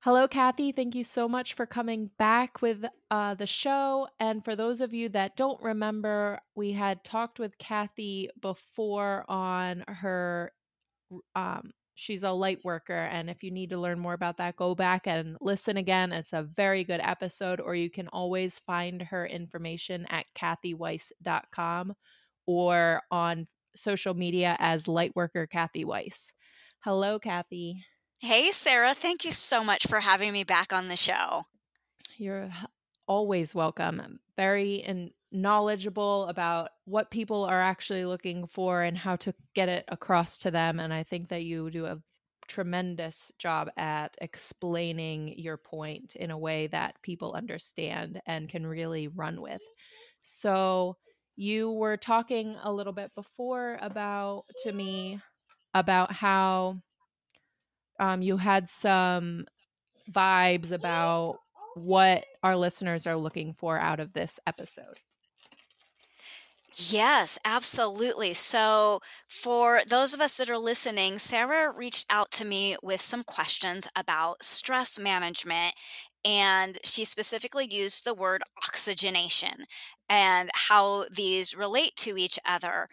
Hello, 0.01 0.29
Kathy. 0.29 0.71
Thank 0.71 0.95
you 0.95 1.03
so 1.03 1.29
much 1.29 1.55
for 1.55 1.67
coming 1.67 2.11
back 2.17 2.63
with 2.63 2.85
uh, 3.11 3.35
the 3.35 3.47
show. 3.47 4.07
And 4.21 4.45
for 4.45 4.55
those 4.55 4.81
of 4.81 4.95
you 4.95 5.09
that 5.09 5.37
don't 5.37 5.61
remember, 5.61 6.39
we 6.55 6.73
had 6.73 7.03
talked 7.03 7.41
with 7.41 7.59
Kathy 7.59 8.31
before 8.41 9.25
on 9.29 9.83
her. 9.89 10.53
Um, 11.35 11.73
she's 11.97 12.23
a 12.23 12.31
light 12.31 12.61
worker. 12.63 12.93
And 13.11 13.29
if 13.29 13.43
you 13.43 13.51
need 13.51 13.71
to 13.71 13.79
learn 13.79 13.99
more 13.99 14.13
about 14.13 14.37
that, 14.37 14.57
go 14.57 14.75
back 14.77 15.07
and 15.07 15.37
listen 15.41 15.77
again. 15.77 16.13
It's 16.13 16.33
a 16.33 16.43
very 16.43 16.85
good 16.85 17.01
episode, 17.03 17.59
or 17.59 17.75
you 17.75 17.91
can 17.91 18.07
always 18.09 18.61
find 18.61 19.03
her 19.03 19.27
information 19.27 20.07
at 20.11 20.27
kathyweiss.com 20.39 21.95
or 22.47 23.03
on 23.11 23.49
social 23.75 24.15
media 24.15 24.57
as 24.61 24.85
Lightworker 24.85 25.49
Kathy 25.51 25.85
Weiss. 25.85 26.33
Hello, 26.81 27.19
Kathy. 27.19 27.83
Hey, 28.21 28.51
Sarah. 28.51 28.95
Thank 28.95 29.25
you 29.25 29.33
so 29.33 29.65
much 29.65 29.87
for 29.87 30.01
having 30.01 30.33
me 30.33 30.45
back 30.45 30.73
on 30.73 30.89
the 30.89 30.97
show. 30.97 31.45
You're 32.19 32.51
always 33.09 33.55
welcome. 33.55 34.21
Very 34.37 34.83
and 34.83 35.11
knowledgeable 35.37 36.27
about 36.27 36.71
what 36.87 37.11
people 37.11 37.45
are 37.45 37.61
actually 37.61 38.05
looking 38.05 38.47
for 38.47 38.83
and 38.83 38.97
how 38.97 39.17
to 39.17 39.35
get 39.55 39.69
it 39.69 39.85
across 39.89 40.39
to 40.39 40.51
them. 40.51 40.81
And 40.81 40.93
I 40.93 41.03
think 41.03 41.29
that 41.29 41.45
you 41.45 41.71
do 41.71 41.87
a 41.87 41.99
tremendous 42.49 43.31
job 43.39 43.69
at 43.77 44.17
explaining 44.21 45.39
your 45.39 45.57
point 45.57 46.17
in 46.17 46.31
a 46.31 46.39
way 46.39 46.69
that 46.69 47.01
people 47.03 47.35
understand 47.35 48.21
and 48.27 48.49
can 48.49 48.67
really 48.67 49.09
run 49.09 49.41
with. 49.41 49.61
So, 50.23 50.97
you 51.39 51.71
were 51.71 51.99
talking 51.99 52.57
a 52.63 52.73
little 52.73 52.95
bit 52.95 53.11
before 53.15 53.79
about 53.83 54.45
to 54.65 54.73
me 54.73 55.21
about 55.75 56.11
how 56.11 56.81
um, 58.01 58.23
you 58.23 58.39
had 58.39 58.71
some 58.71 59.45
vibes 60.11 60.73
about 60.73 61.37
what 61.75 62.25
our 62.43 62.57
listeners 62.57 63.07
are 63.07 63.17
looking 63.17 63.53
for 63.53 63.79
out 63.79 64.01
of 64.01 64.15
this 64.15 64.41
episode. 64.47 64.99
Yes, 66.75 67.39
absolutely. 67.45 68.35
So, 68.35 69.01
for 69.29 69.81
those 69.87 70.13
of 70.13 70.21
us 70.21 70.37
that 70.37 70.51
are 70.51 70.59
listening, 70.59 71.19
Sarah 71.19 71.71
reached 71.71 72.07
out 72.11 72.31
to 72.33 72.45
me 72.45 72.77
with 72.83 73.01
some 73.01 73.23
questions 73.25 73.89
about 73.97 74.45
stress 74.45 74.99
management. 74.99 75.75
And 76.25 76.79
she 76.85 77.05
specifically 77.05 77.67
used 77.71 78.05
the 78.05 78.13
word 78.15 78.43
oxygenation 78.67 79.67
and 80.09 80.51
how 80.55 81.05
these 81.11 81.55
relate 81.57 81.95
to 81.99 82.19
each 82.19 82.39
other 82.45 82.89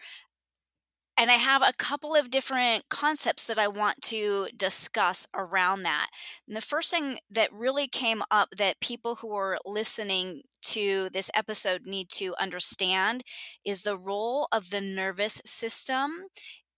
and 1.16 1.30
I 1.30 1.34
have 1.34 1.62
a 1.62 1.72
couple 1.76 2.14
of 2.14 2.30
different 2.30 2.88
concepts 2.88 3.44
that 3.44 3.58
I 3.58 3.68
want 3.68 4.02
to 4.02 4.48
discuss 4.56 5.26
around 5.34 5.82
that. 5.84 6.08
And 6.48 6.56
the 6.56 6.60
first 6.60 6.90
thing 6.90 7.18
that 7.30 7.52
really 7.52 7.86
came 7.86 8.22
up 8.30 8.50
that 8.56 8.80
people 8.80 9.16
who 9.16 9.32
are 9.34 9.58
listening 9.64 10.42
to 10.62 11.08
this 11.10 11.30
episode 11.34 11.82
need 11.86 12.08
to 12.14 12.34
understand 12.40 13.22
is 13.64 13.82
the 13.82 13.96
role 13.98 14.48
of 14.50 14.70
the 14.70 14.80
nervous 14.80 15.40
system 15.44 16.24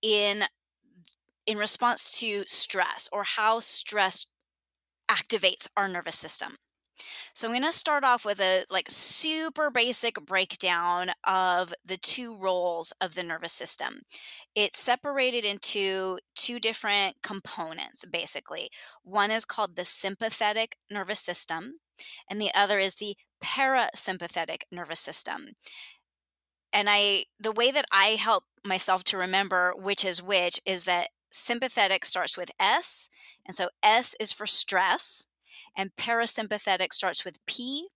in 0.03 0.45
in 1.47 1.57
response 1.59 2.11
to 2.21 2.45
stress 2.47 3.09
or 3.13 3.23
how 3.25 3.61
stress 3.61 4.27
activates 5.11 5.69
our 5.77 5.89
nervous 5.89 6.17
system. 6.19 6.57
So 7.35 7.47
I'm 7.47 7.53
going 7.53 7.63
to 7.65 7.73
start 7.73 8.05
off 8.05 8.25
with 8.25 8.41
a 8.41 8.65
like 8.71 8.87
super 8.89 9.71
basic 9.71 10.25
breakdown 10.25 11.11
of 11.25 11.75
the 11.85 11.97
two 11.97 12.35
roles 12.35 12.93
of 13.01 13.15
the 13.15 13.23
nervous 13.23 13.53
system. 13.53 14.03
It's 14.55 14.79
separated 14.79 15.45
into 15.45 16.19
two 16.35 16.59
different 16.59 17.17
components 17.23 18.05
basically. 18.05 18.71
One 19.03 19.31
is 19.31 19.45
called 19.45 19.77
the 19.77 19.85
sympathetic 19.85 20.77
nervous 20.91 21.21
system 21.21 21.75
and 22.29 22.41
the 22.41 22.51
other 22.55 22.79
is 22.79 22.97
the 22.97 23.17
parasympathetic 23.43 24.63
nervous 24.71 25.01
system. 25.01 25.51
And 26.73 26.89
I 26.91 27.25
the 27.39 27.53
way 27.53 27.71
that 27.71 27.87
I 27.93 28.11
help 28.11 28.45
myself 28.65 29.05
to 29.05 29.19
remember 29.19 29.73
which 29.77 30.05
is 30.05 30.23
which 30.23 30.61
is 30.67 30.85
that 30.85 31.09
sympathetic 31.31 32.05
starts 32.05 32.37
with 32.37 32.51
S 32.59 33.09
and 33.45 33.55
so 33.55 33.69
S 33.83 34.15
is 34.19 34.33
for 34.33 34.47
stress 34.47 35.27
and 35.77 35.95
parasympathetic 35.95 36.93
starts 36.93 37.25
with 37.25 37.45
P, 37.47 37.89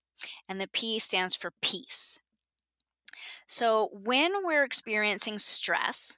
and 0.48 0.60
the 0.60 0.68
P 0.68 0.98
stands 0.98 1.34
for 1.34 1.52
peace. 1.62 2.20
So 3.46 3.88
when 3.92 4.44
we're 4.44 4.64
experiencing 4.64 5.38
stress, 5.38 6.16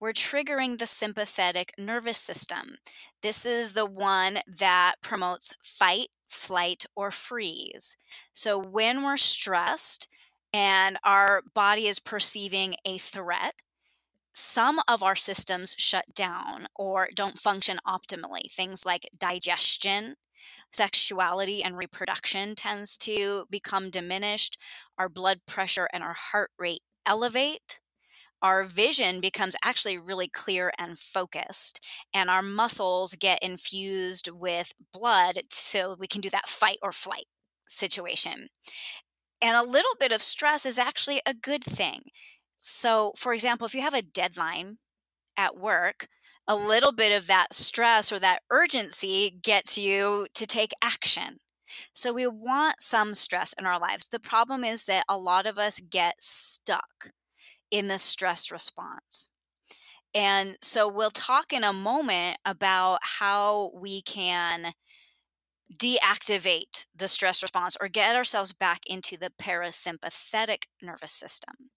we're 0.00 0.12
triggering 0.12 0.78
the 0.78 0.86
sympathetic 0.86 1.72
nervous 1.76 2.18
system. 2.18 2.76
This 3.22 3.44
is 3.44 3.72
the 3.72 3.86
one 3.86 4.38
that 4.46 4.94
promotes 5.02 5.54
fight, 5.62 6.08
flight, 6.28 6.86
or 6.94 7.10
freeze. 7.10 7.96
So 8.32 8.58
when 8.58 9.02
we're 9.02 9.16
stressed 9.16 10.08
and 10.52 10.98
our 11.04 11.42
body 11.54 11.86
is 11.88 11.98
perceiving 11.98 12.76
a 12.84 12.98
threat, 12.98 13.54
some 14.32 14.80
of 14.86 15.02
our 15.02 15.16
systems 15.16 15.74
shut 15.78 16.14
down 16.14 16.68
or 16.76 17.08
don't 17.14 17.38
function 17.40 17.78
optimally. 17.86 18.50
Things 18.50 18.86
like 18.86 19.10
digestion, 19.18 20.14
sexuality, 20.72 21.62
and 21.62 21.76
reproduction 21.76 22.54
tends 22.54 22.96
to 22.98 23.46
become 23.50 23.90
diminished. 23.90 24.58
Our 24.98 25.08
blood 25.08 25.40
pressure 25.46 25.88
and 25.92 26.02
our 26.02 26.14
heart 26.14 26.50
rate 26.58 26.82
elevate. 27.06 27.80
Our 28.40 28.62
vision 28.62 29.20
becomes 29.20 29.56
actually 29.64 29.98
really 29.98 30.28
clear 30.28 30.72
and 30.78 30.98
focused, 30.98 31.84
and 32.14 32.30
our 32.30 32.42
muscles 32.42 33.16
get 33.16 33.42
infused 33.42 34.30
with 34.30 34.72
blood 34.92 35.40
so 35.50 35.96
we 35.98 36.06
can 36.06 36.20
do 36.20 36.30
that 36.30 36.48
fight 36.48 36.78
or 36.82 36.92
flight 36.92 37.26
situation. 37.66 38.48
And 39.42 39.56
a 39.56 39.68
little 39.68 39.96
bit 39.98 40.12
of 40.12 40.22
stress 40.22 40.64
is 40.64 40.78
actually 40.78 41.20
a 41.26 41.34
good 41.34 41.64
thing. 41.64 42.02
So, 42.60 43.12
for 43.16 43.32
example, 43.32 43.66
if 43.66 43.74
you 43.74 43.80
have 43.80 43.94
a 43.94 44.02
deadline 44.02 44.78
at 45.36 45.56
work, 45.56 46.08
a 46.48 46.56
little 46.56 46.92
bit 46.92 47.16
of 47.16 47.28
that 47.28 47.54
stress 47.54 48.12
or 48.12 48.20
that 48.20 48.42
urgency 48.50 49.30
gets 49.42 49.78
you 49.78 50.28
to 50.34 50.46
take 50.46 50.72
action. 50.82 51.38
So, 51.94 52.12
we 52.12 52.26
want 52.26 52.80
some 52.80 53.14
stress 53.14 53.54
in 53.58 53.66
our 53.66 53.80
lives. 53.80 54.08
The 54.08 54.20
problem 54.20 54.64
is 54.64 54.86
that 54.86 55.04
a 55.08 55.18
lot 55.18 55.46
of 55.46 55.58
us 55.58 55.80
get 55.80 56.22
stuck 56.22 57.12
in 57.70 57.88
the 57.88 57.98
stress 57.98 58.50
response. 58.50 59.28
And 60.14 60.56
so, 60.62 60.88
we'll 60.88 61.10
talk 61.10 61.52
in 61.52 61.64
a 61.64 61.72
moment 61.72 62.38
about 62.44 63.00
how 63.02 63.72
we 63.74 64.02
can 64.02 64.72
deactivate 65.74 66.86
the 66.94 67.08
stress 67.08 67.42
response 67.42 67.76
or 67.80 67.88
get 67.88 68.16
ourselves 68.16 68.52
back 68.52 68.80
into 68.86 69.16
the 69.16 69.30
parasympathetic 69.40 70.64
nervous 70.80 71.12
system. 71.12 71.70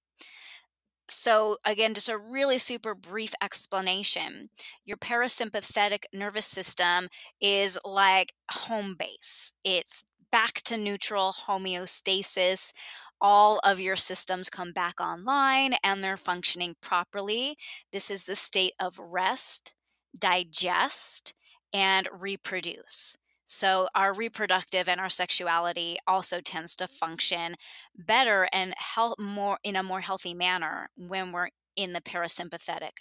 So, 1.13 1.57
again, 1.65 1.93
just 1.93 2.09
a 2.09 2.17
really 2.17 2.57
super 2.57 2.95
brief 2.95 3.33
explanation. 3.41 4.49
Your 4.85 4.97
parasympathetic 4.97 6.03
nervous 6.13 6.45
system 6.45 7.09
is 7.41 7.77
like 7.83 8.33
home 8.51 8.95
base, 8.97 9.53
it's 9.63 10.05
back 10.31 10.61
to 10.63 10.77
neutral 10.77 11.33
homeostasis. 11.47 12.71
All 13.19 13.59
of 13.63 13.79
your 13.79 13.97
systems 13.97 14.49
come 14.49 14.71
back 14.71 14.99
online 14.99 15.75
and 15.83 16.03
they're 16.03 16.17
functioning 16.17 16.75
properly. 16.81 17.57
This 17.91 18.09
is 18.09 18.23
the 18.23 18.35
state 18.35 18.73
of 18.79 18.97
rest, 18.97 19.75
digest, 20.17 21.33
and 21.73 22.07
reproduce. 22.11 23.17
So, 23.53 23.89
our 23.93 24.13
reproductive 24.13 24.87
and 24.87 25.01
our 25.01 25.09
sexuality 25.09 25.97
also 26.07 26.39
tends 26.39 26.73
to 26.77 26.87
function 26.87 27.57
better 27.93 28.47
and 28.53 28.73
help 28.77 29.19
more 29.19 29.59
in 29.61 29.75
a 29.75 29.83
more 29.83 29.99
healthy 29.99 30.33
manner 30.33 30.89
when 30.95 31.33
we're 31.33 31.49
in 31.75 31.91
the 31.91 31.99
parasympathetic 31.99 32.99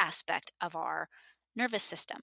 aspect 0.00 0.50
of 0.62 0.74
our 0.74 1.10
nervous 1.54 1.82
system. 1.82 2.20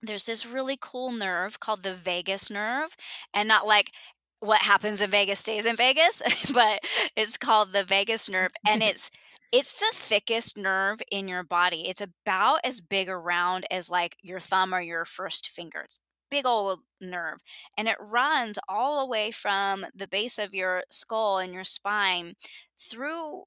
There's 0.00 0.26
this 0.26 0.46
really 0.46 0.78
cool 0.80 1.10
nerve 1.10 1.58
called 1.58 1.82
the 1.82 1.92
vagus 1.92 2.52
nerve, 2.52 2.96
and 3.34 3.48
not 3.48 3.66
like 3.66 3.90
what 4.38 4.60
happens 4.62 5.02
in 5.02 5.10
Vegas 5.10 5.40
stays 5.40 5.66
in 5.66 5.74
Vegas, 5.74 6.22
but 6.54 6.78
it's 7.16 7.36
called 7.36 7.72
the 7.72 7.82
vagus 7.82 8.30
nerve, 8.30 8.52
and 8.64 8.80
it's 8.84 9.10
it's 9.50 9.72
the 9.72 9.90
thickest 9.92 10.56
nerve 10.56 11.02
in 11.10 11.26
your 11.26 11.42
body. 11.42 11.88
It's 11.88 12.00
about 12.00 12.60
as 12.62 12.80
big 12.80 13.08
around 13.08 13.66
as 13.72 13.90
like 13.90 14.16
your 14.22 14.38
thumb 14.38 14.72
or 14.72 14.80
your 14.80 15.04
first 15.04 15.48
fingers 15.48 15.98
big 16.30 16.46
old 16.46 16.80
nerve 17.00 17.38
and 17.76 17.88
it 17.88 17.96
runs 18.00 18.58
all 18.68 19.00
the 19.00 19.10
way 19.10 19.30
from 19.30 19.86
the 19.94 20.08
base 20.08 20.38
of 20.38 20.54
your 20.54 20.82
skull 20.90 21.38
and 21.38 21.52
your 21.52 21.64
spine 21.64 22.34
through 22.78 23.44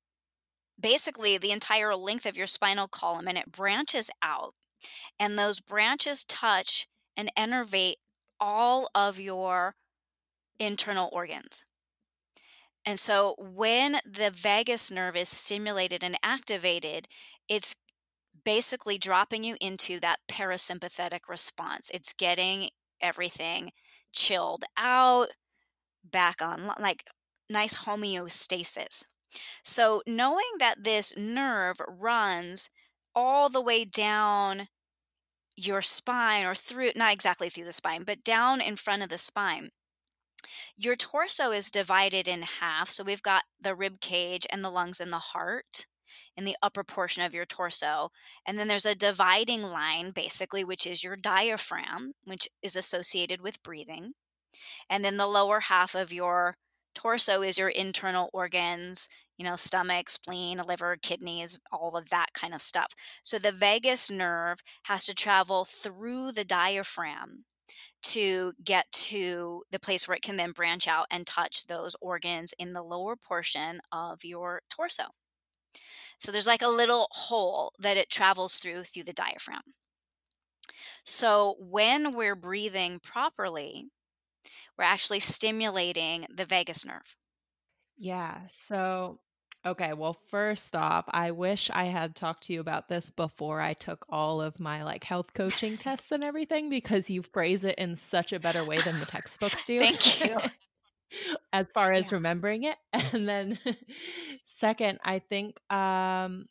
basically 0.79 1.37
the 1.37 1.51
entire 1.51 1.95
length 1.95 2.25
of 2.25 2.37
your 2.37 2.47
spinal 2.47 2.87
column 2.87 3.27
and 3.27 3.37
it 3.37 3.51
branches 3.51 4.09
out 4.21 4.53
and 5.19 5.37
those 5.37 5.59
branches 5.59 6.23
touch 6.23 6.87
and 7.17 7.31
innervate 7.37 7.95
all 8.39 8.89
of 8.95 9.19
your 9.19 9.75
internal 10.59 11.09
organs. 11.11 11.65
And 12.85 12.99
so 12.99 13.35
when 13.37 13.99
the 14.05 14.31
vagus 14.31 14.89
nerve 14.89 15.15
is 15.15 15.29
stimulated 15.29 16.03
and 16.03 16.17
activated, 16.23 17.07
it's 17.47 17.75
basically 18.45 18.97
dropping 18.97 19.43
you 19.43 19.57
into 19.59 19.99
that 19.99 20.19
parasympathetic 20.29 21.27
response. 21.27 21.91
It's 21.93 22.13
getting 22.13 22.69
everything 23.01 23.71
chilled 24.13 24.63
out, 24.77 25.29
back 26.03 26.41
on, 26.41 26.71
like 26.79 27.03
nice 27.49 27.79
homeostasis. 27.79 29.03
So, 29.63 30.01
knowing 30.07 30.57
that 30.59 30.83
this 30.83 31.13
nerve 31.15 31.77
runs 31.87 32.69
all 33.13 33.49
the 33.49 33.61
way 33.61 33.85
down 33.85 34.67
your 35.55 35.81
spine 35.81 36.45
or 36.45 36.55
through, 36.55 36.91
not 36.95 37.13
exactly 37.13 37.49
through 37.49 37.65
the 37.65 37.71
spine, 37.71 38.03
but 38.03 38.23
down 38.23 38.61
in 38.61 38.75
front 38.75 39.03
of 39.03 39.09
the 39.09 39.17
spine. 39.17 39.69
Your 40.77 40.95
torso 40.95 41.51
is 41.51 41.69
divided 41.69 42.27
in 42.27 42.43
half. 42.43 42.89
So 42.89 43.03
we've 43.03 43.21
got 43.21 43.43
the 43.59 43.75
rib 43.75 43.99
cage 43.99 44.47
and 44.49 44.63
the 44.63 44.69
lungs 44.69 44.99
and 45.01 45.11
the 45.11 45.19
heart 45.19 45.85
in 46.35 46.45
the 46.45 46.57
upper 46.61 46.83
portion 46.83 47.23
of 47.23 47.33
your 47.33 47.45
torso. 47.45 48.09
And 48.45 48.57
then 48.57 48.67
there's 48.67 48.85
a 48.85 48.95
dividing 48.95 49.63
line, 49.63 50.11
basically, 50.11 50.63
which 50.63 50.85
is 50.85 51.03
your 51.03 51.15
diaphragm, 51.15 52.13
which 52.23 52.47
is 52.61 52.75
associated 52.75 53.41
with 53.41 53.63
breathing. 53.63 54.13
And 54.89 55.03
then 55.05 55.17
the 55.17 55.27
lower 55.27 55.61
half 55.61 55.95
of 55.95 56.11
your 56.11 56.55
torso 56.95 57.41
is 57.41 57.57
your 57.57 57.69
internal 57.69 58.29
organs, 58.33 59.07
you 59.37 59.45
know, 59.45 59.55
stomach, 59.55 60.09
spleen, 60.09 60.61
liver, 60.67 60.97
kidneys, 61.01 61.57
all 61.71 61.95
of 61.95 62.09
that 62.09 62.33
kind 62.33 62.53
of 62.53 62.61
stuff. 62.61 62.93
So 63.23 63.39
the 63.39 63.51
vagus 63.51 64.11
nerve 64.11 64.59
has 64.83 65.05
to 65.05 65.13
travel 65.13 65.65
through 65.65 66.33
the 66.33 66.43
diaphragm 66.43 67.45
to 68.01 68.53
get 68.63 68.91
to 68.91 69.63
the 69.71 69.79
place 69.79 70.07
where 70.07 70.15
it 70.15 70.23
can 70.23 70.35
then 70.35 70.51
branch 70.51 70.87
out 70.87 71.05
and 71.11 71.27
touch 71.27 71.67
those 71.67 71.95
organs 72.01 72.53
in 72.57 72.73
the 72.73 72.81
lower 72.81 73.15
portion 73.15 73.79
of 73.91 74.23
your 74.23 74.61
torso. 74.69 75.03
So 76.19 76.31
there's 76.31 76.47
like 76.47 76.61
a 76.61 76.67
little 76.67 77.07
hole 77.11 77.73
that 77.79 77.97
it 77.97 78.09
travels 78.09 78.57
through 78.57 78.83
through 78.83 79.03
the 79.03 79.13
diaphragm. 79.13 79.73
So 81.05 81.55
when 81.59 82.13
we're 82.13 82.35
breathing 82.35 82.99
properly, 82.99 83.89
we're 84.77 84.85
actually 84.85 85.19
stimulating 85.19 86.27
the 86.33 86.45
vagus 86.45 86.85
nerve. 86.85 87.15
Yeah. 87.97 88.37
So, 88.53 89.19
okay. 89.65 89.93
Well, 89.93 90.17
first 90.29 90.75
off, 90.75 91.05
I 91.09 91.31
wish 91.31 91.69
I 91.73 91.85
had 91.85 92.15
talked 92.15 92.45
to 92.45 92.53
you 92.53 92.61
about 92.61 92.87
this 92.87 93.09
before 93.09 93.59
I 93.59 93.73
took 93.73 94.05
all 94.09 94.41
of 94.41 94.59
my 94.59 94.83
like 94.83 95.03
health 95.03 95.33
coaching 95.33 95.77
tests 95.79 96.11
and 96.11 96.23
everything 96.23 96.69
because 96.69 97.09
you 97.09 97.21
phrase 97.23 97.63
it 97.63 97.75
in 97.77 97.95
such 97.95 98.31
a 98.31 98.39
better 98.39 98.63
way 98.63 98.79
than 98.79 98.99
the 98.99 99.05
textbooks 99.07 99.63
do. 99.65 99.79
Thank 99.79 100.23
you. 100.23 100.37
as 101.53 101.67
far 101.73 101.91
as 101.93 102.11
Yeah. 102.11 102.11
remembering 102.11 102.63
it. 102.63 102.77
And 103.13 103.27
then 103.27 103.59
second, 104.45 104.99
I 105.03 105.19
think 105.19 105.59
um 105.71 106.47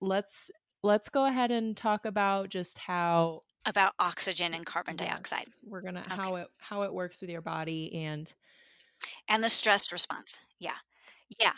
let's 0.00 0.50
let's 0.82 1.08
go 1.10 1.26
ahead 1.26 1.50
and 1.50 1.76
talk 1.76 2.04
about 2.06 2.48
just 2.50 2.78
how 2.78 3.42
About 3.66 3.94
oxygen 3.98 4.54
and 4.54 4.64
carbon 4.66 4.96
dioxide 4.96 5.48
we're 5.62 5.82
gonna 5.82 6.04
Okay. 6.12 6.18
how 6.18 6.36
it 6.36 6.48
how 6.58 6.82
it 6.82 6.92
works 6.94 7.20
with 7.20 7.30
your 7.30 7.42
body 7.42 7.92
and 7.94 8.32
and 9.28 9.42
the 9.44 9.50
stress 9.50 9.92
response. 9.92 10.38
Yeah. 10.58 10.76
Yeah. 11.40 11.52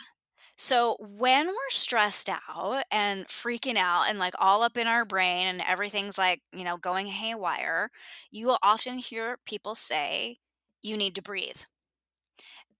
So 0.57 0.97
when 0.99 1.47
we're 1.47 1.69
stressed 1.69 2.29
out 2.29 2.83
and 2.91 3.27
freaking 3.27 3.77
out 3.77 4.09
and 4.09 4.19
like 4.19 4.35
all 4.39 4.63
up 4.63 4.77
in 4.77 4.87
our 4.87 5.05
brain 5.05 5.47
and 5.47 5.61
everything's 5.61 6.17
like, 6.17 6.41
you 6.53 6.63
know, 6.63 6.77
going 6.77 7.07
haywire, 7.07 7.91
you 8.31 8.47
will 8.47 8.59
often 8.63 8.99
hear 8.99 9.39
people 9.45 9.75
say, 9.75 10.39
you 10.81 10.97
need 10.97 11.15
to 11.15 11.21
breathe. 11.21 11.61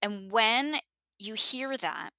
And 0.04 0.30
when 0.30 0.80
you 1.18 1.34
hear 1.34 1.78
that, 1.78 2.10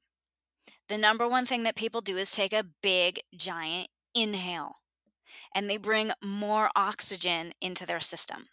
the 0.88 0.97
number 0.97 1.29
one 1.29 1.44
thing 1.44 1.64
that 1.64 1.77
people 1.77 2.01
do 2.01 2.16
is 2.16 2.33
take 2.33 2.55
a 2.55 2.64
big, 2.83 3.20
giant 3.37 3.88
inhale 4.14 4.77
and 5.55 5.68
they 5.68 5.77
bring 5.77 6.12
more 6.23 6.70
oxygen 6.75 7.53
into 7.61 7.85
their 7.85 8.01
system. 8.01 8.47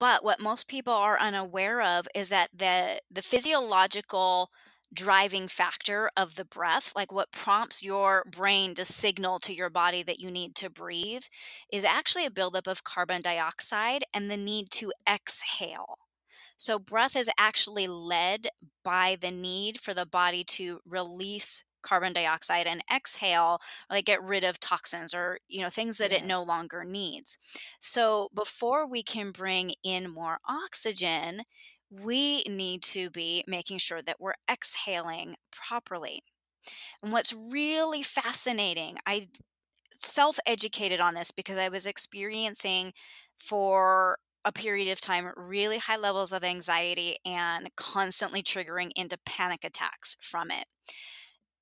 But 0.00 0.24
what 0.24 0.40
most 0.40 0.68
people 0.68 0.94
are 0.94 1.20
unaware 1.20 1.82
of 1.82 2.08
is 2.14 2.30
that 2.30 2.48
the 2.56 3.00
the 3.10 3.22
physiological 3.22 4.50
driving 4.94 5.46
factor 5.46 6.10
of 6.16 6.36
the 6.36 6.44
breath, 6.46 6.92
like 6.96 7.12
what 7.12 7.30
prompts 7.30 7.82
your 7.82 8.24
brain 8.24 8.74
to 8.74 8.84
signal 8.84 9.38
to 9.40 9.54
your 9.54 9.68
body 9.68 10.02
that 10.02 10.18
you 10.18 10.30
need 10.30 10.54
to 10.56 10.70
breathe, 10.70 11.24
is 11.70 11.84
actually 11.84 12.24
a 12.24 12.30
buildup 12.30 12.66
of 12.66 12.84
carbon 12.84 13.20
dioxide 13.20 14.04
and 14.14 14.30
the 14.30 14.36
need 14.36 14.70
to 14.70 14.92
exhale. 15.08 15.98
So, 16.56 16.78
breath 16.78 17.16
is 17.16 17.30
actually 17.38 17.86
led 17.86 18.48
by 18.84 19.16
the 19.20 19.30
need 19.30 19.80
for 19.80 19.94
the 19.94 20.06
body 20.06 20.44
to 20.44 20.80
release 20.86 21.62
carbon 21.82 22.12
dioxide 22.12 22.66
and 22.66 22.82
exhale, 22.92 23.58
like 23.90 24.06
get 24.06 24.22
rid 24.22 24.42
of 24.44 24.58
toxins 24.58 25.14
or 25.14 25.38
you 25.48 25.60
know 25.62 25.70
things 25.70 25.98
that 25.98 26.12
it 26.12 26.24
no 26.24 26.42
longer 26.42 26.84
needs. 26.84 27.38
So, 27.80 28.28
before 28.34 28.86
we 28.86 29.02
can 29.02 29.30
bring 29.32 29.72
in 29.84 30.10
more 30.10 30.38
oxygen, 30.48 31.42
we 31.90 32.42
need 32.44 32.82
to 32.82 33.10
be 33.10 33.44
making 33.46 33.78
sure 33.78 34.02
that 34.02 34.20
we're 34.20 34.34
exhaling 34.50 35.36
properly. 35.52 36.22
And 37.02 37.12
what's 37.12 37.32
really 37.32 38.02
fascinating, 38.02 38.98
I 39.06 39.28
self 39.98 40.38
educated 40.46 41.00
on 41.00 41.14
this 41.14 41.30
because 41.30 41.58
I 41.58 41.68
was 41.68 41.86
experiencing 41.86 42.92
for 43.38 44.18
a 44.46 44.52
period 44.52 44.90
of 44.90 45.00
time 45.00 45.28
really 45.36 45.78
high 45.78 45.96
levels 45.96 46.32
of 46.32 46.44
anxiety 46.44 47.16
and 47.26 47.68
constantly 47.76 48.42
triggering 48.42 48.92
into 48.96 49.18
panic 49.26 49.64
attacks 49.64 50.16
from 50.20 50.50
it. 50.50 50.66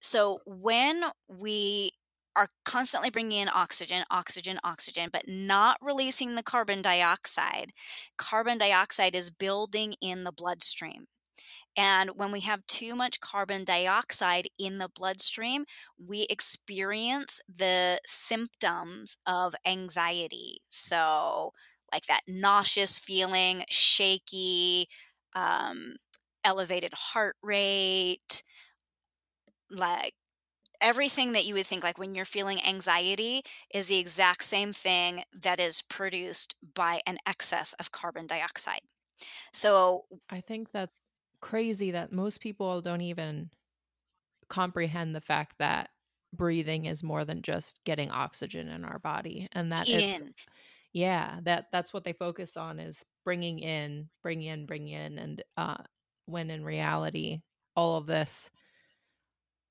So 0.00 0.40
when 0.46 1.04
we 1.28 1.92
are 2.36 2.48
constantly 2.64 3.08
bringing 3.08 3.40
in 3.40 3.48
oxygen, 3.48 4.04
oxygen, 4.10 4.58
oxygen, 4.62 5.08
but 5.10 5.26
not 5.26 5.78
releasing 5.80 6.34
the 6.34 6.42
carbon 6.42 6.82
dioxide, 6.82 7.72
carbon 8.18 8.58
dioxide 8.58 9.16
is 9.16 9.30
building 9.30 9.94
in 10.02 10.24
the 10.24 10.32
bloodstream. 10.32 11.06
And 11.76 12.10
when 12.16 12.30
we 12.30 12.40
have 12.40 12.66
too 12.66 12.94
much 12.94 13.20
carbon 13.20 13.64
dioxide 13.64 14.48
in 14.58 14.78
the 14.78 14.88
bloodstream, 14.88 15.64
we 15.98 16.22
experience 16.30 17.40
the 17.48 17.98
symptoms 18.06 19.16
of 19.26 19.54
anxiety. 19.66 20.58
So, 20.68 21.52
like 21.94 22.06
that 22.06 22.22
nauseous 22.28 22.98
feeling, 22.98 23.64
shaky, 23.70 24.88
um, 25.34 25.96
elevated 26.44 26.92
heart 26.94 27.36
rate, 27.42 28.42
like 29.70 30.14
everything 30.80 31.32
that 31.32 31.46
you 31.46 31.54
would 31.54 31.66
think 31.66 31.84
like 31.84 31.98
when 31.98 32.14
you're 32.14 32.24
feeling 32.24 32.62
anxiety 32.64 33.42
is 33.72 33.88
the 33.88 33.98
exact 33.98 34.44
same 34.44 34.72
thing 34.72 35.24
that 35.32 35.60
is 35.60 35.82
produced 35.82 36.54
by 36.74 37.00
an 37.06 37.18
excess 37.26 37.74
of 37.74 37.92
carbon 37.92 38.26
dioxide. 38.26 38.82
So 39.52 40.06
I 40.30 40.40
think 40.40 40.72
that's 40.72 40.92
crazy 41.40 41.92
that 41.92 42.12
most 42.12 42.40
people 42.40 42.80
don't 42.82 43.02
even 43.02 43.50
comprehend 44.48 45.14
the 45.14 45.20
fact 45.20 45.56
that 45.58 45.90
breathing 46.32 46.86
is 46.86 47.02
more 47.02 47.24
than 47.24 47.42
just 47.42 47.82
getting 47.84 48.10
oxygen 48.10 48.68
in 48.68 48.84
our 48.84 48.98
body 48.98 49.48
and 49.52 49.72
that 49.72 49.88
in. 49.90 50.34
Yeah 50.94 51.40
that 51.44 51.66
that's 51.72 51.94
what 51.94 52.04
they 52.04 52.14
focus 52.14 52.56
on 52.56 52.80
is 52.80 53.04
bringing 53.24 53.60
in 53.60 54.10
bring 54.22 54.42
in 54.42 54.66
bring 54.66 54.88
in 54.88 55.18
and 55.18 55.44
uh 55.58 55.82
when 56.26 56.50
in 56.50 56.64
reality 56.64 57.42
all 57.76 57.96
of 57.98 58.06
this 58.06 58.50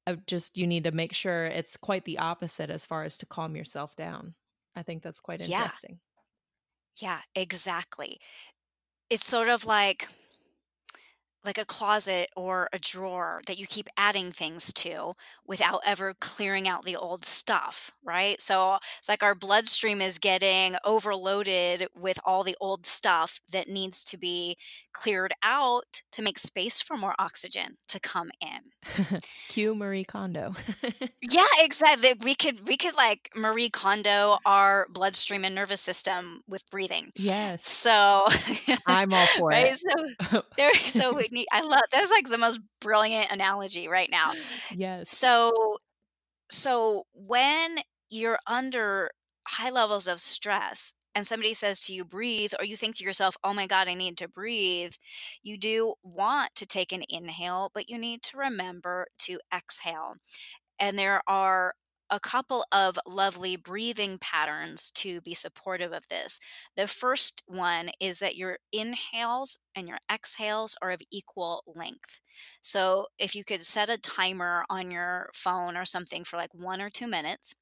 of 0.07 0.25
just 0.25 0.57
you 0.57 0.67
need 0.67 0.83
to 0.83 0.91
make 0.91 1.13
sure 1.13 1.45
it's 1.45 1.77
quite 1.77 2.05
the 2.05 2.17
opposite 2.19 2.69
as 2.69 2.85
far 2.85 3.03
as 3.03 3.17
to 3.17 3.25
calm 3.25 3.55
yourself 3.55 3.95
down. 3.95 4.35
I 4.75 4.83
think 4.83 5.03
that's 5.03 5.19
quite 5.19 5.41
Yeah. 5.45 5.73
interesting. 5.73 5.99
Yeah, 6.97 7.21
exactly. 7.35 8.19
It's 9.09 9.25
sort 9.25 9.49
of 9.49 9.65
like 9.65 10.09
like 11.45 11.57
a 11.57 11.65
closet 11.65 12.29
or 12.35 12.69
a 12.71 12.79
drawer 12.79 13.41
that 13.47 13.57
you 13.57 13.67
keep 13.67 13.87
adding 13.97 14.31
things 14.31 14.71
to 14.73 15.13
without 15.45 15.81
ever 15.85 16.13
clearing 16.19 16.67
out 16.67 16.85
the 16.85 16.95
old 16.95 17.25
stuff, 17.25 17.91
right? 18.03 18.39
So 18.39 18.77
it's 18.99 19.09
like 19.09 19.23
our 19.23 19.35
bloodstream 19.35 20.01
is 20.01 20.17
getting 20.19 20.75
overloaded 20.85 21.87
with 21.95 22.19
all 22.25 22.43
the 22.43 22.55
old 22.59 22.85
stuff 22.85 23.39
that 23.51 23.67
needs 23.67 24.03
to 24.05 24.17
be 24.17 24.57
cleared 24.93 25.33
out 25.43 26.01
to 26.11 26.21
make 26.21 26.37
space 26.37 26.81
for 26.81 26.97
more 26.97 27.15
oxygen 27.19 27.77
to 27.87 27.99
come 27.99 28.31
in. 28.41 29.19
Cue 29.49 29.75
Marie 29.75 30.03
Kondo. 30.03 30.55
yeah, 31.21 31.43
exactly. 31.59 32.13
We 32.21 32.35
could 32.35 32.67
we 32.67 32.77
could 32.77 32.95
like 32.95 33.29
Marie 33.35 33.69
Kondo 33.69 34.37
our 34.45 34.87
bloodstream 34.89 35.43
and 35.43 35.55
nervous 35.55 35.81
system 35.81 36.41
with 36.47 36.69
breathing. 36.69 37.11
Yes. 37.15 37.65
So 37.65 38.27
I'm 38.85 39.13
all 39.13 39.27
for 39.37 39.49
right? 39.49 39.67
it. 39.71 39.77
So 39.77 40.41
there 40.57 40.73
so 40.75 41.13
we 41.13 41.29
need 41.33 41.47
I 41.51 41.61
love 41.61 41.83
that's 41.91 42.11
like 42.11 42.29
the 42.29 42.37
most 42.37 42.61
brilliant 42.81 43.31
analogy 43.31 43.87
right 43.87 44.09
now. 44.11 44.33
Yes. 44.71 45.09
So 45.09 45.77
so 46.49 47.03
when 47.13 47.79
you're 48.09 48.39
under 48.47 49.11
high 49.47 49.69
levels 49.69 50.07
of 50.07 50.21
stress 50.21 50.93
and 51.15 51.27
somebody 51.27 51.53
says 51.53 51.79
to 51.81 51.93
you 51.93 52.05
breathe 52.05 52.53
or 52.59 52.65
you 52.65 52.77
think 52.77 52.95
to 52.97 53.03
yourself 53.03 53.35
oh 53.43 53.53
my 53.53 53.67
god 53.67 53.87
i 53.87 53.93
need 53.93 54.17
to 54.17 54.27
breathe 54.27 54.93
you 55.41 55.57
do 55.57 55.93
want 56.01 56.55
to 56.55 56.65
take 56.65 56.91
an 56.91 57.03
inhale 57.09 57.69
but 57.73 57.89
you 57.89 57.97
need 57.97 58.23
to 58.23 58.37
remember 58.37 59.07
to 59.19 59.39
exhale 59.53 60.15
and 60.79 60.97
there 60.97 61.21
are 61.27 61.73
a 62.13 62.19
couple 62.19 62.63
of 62.71 62.99
lovely 63.07 63.55
breathing 63.55 64.19
patterns 64.19 64.91
to 64.91 65.19
be 65.21 65.33
supportive 65.33 65.91
of 65.91 66.07
this. 66.09 66.39
The 66.77 66.85
first 66.85 67.41
one 67.47 67.89
is 67.99 68.19
that 68.19 68.35
your 68.35 68.59
inhales 68.71 69.57
and 69.75 69.87
your 69.87 69.97
exhales 70.11 70.75
are 70.79 70.91
of 70.91 71.01
equal 71.11 71.63
length. 71.65 72.21
So 72.61 73.07
if 73.17 73.33
you 73.33 73.43
could 73.43 73.63
set 73.63 73.89
a 73.89 73.97
timer 73.97 74.63
on 74.69 74.91
your 74.91 75.31
phone 75.33 75.75
or 75.75 75.85
something 75.85 76.23
for 76.23 76.37
like 76.37 76.53
one 76.53 76.81
or 76.81 76.91
two 76.91 77.07
minutes, 77.07 77.55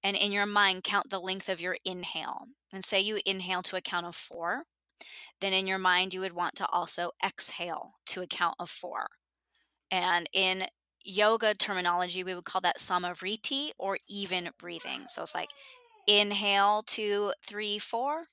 and 0.00 0.16
in 0.16 0.30
your 0.30 0.46
mind 0.46 0.84
count 0.84 1.10
the 1.10 1.18
length 1.18 1.48
of 1.48 1.60
your 1.60 1.76
inhale. 1.84 2.44
And 2.72 2.84
say 2.84 3.00
you 3.00 3.18
inhale 3.26 3.62
to 3.62 3.74
a 3.74 3.80
count 3.80 4.06
of 4.06 4.14
four, 4.14 4.62
then 5.40 5.52
in 5.52 5.66
your 5.66 5.78
mind 5.78 6.14
you 6.14 6.20
would 6.20 6.34
want 6.34 6.54
to 6.56 6.68
also 6.68 7.10
exhale 7.24 7.94
to 8.06 8.22
a 8.22 8.28
count 8.28 8.54
of 8.60 8.70
four. 8.70 9.08
And 9.90 10.28
in 10.32 10.66
yoga 11.04 11.54
terminology, 11.54 12.24
we 12.24 12.34
would 12.34 12.44
call 12.44 12.60
that 12.62 12.78
samavritti 12.78 13.70
or 13.78 13.98
even 14.08 14.50
breathing. 14.58 15.02
So 15.06 15.22
it's 15.22 15.34
like 15.34 15.50
inhale, 16.06 16.82
two, 16.86 17.32
three, 17.44 17.78
four, 17.78 18.24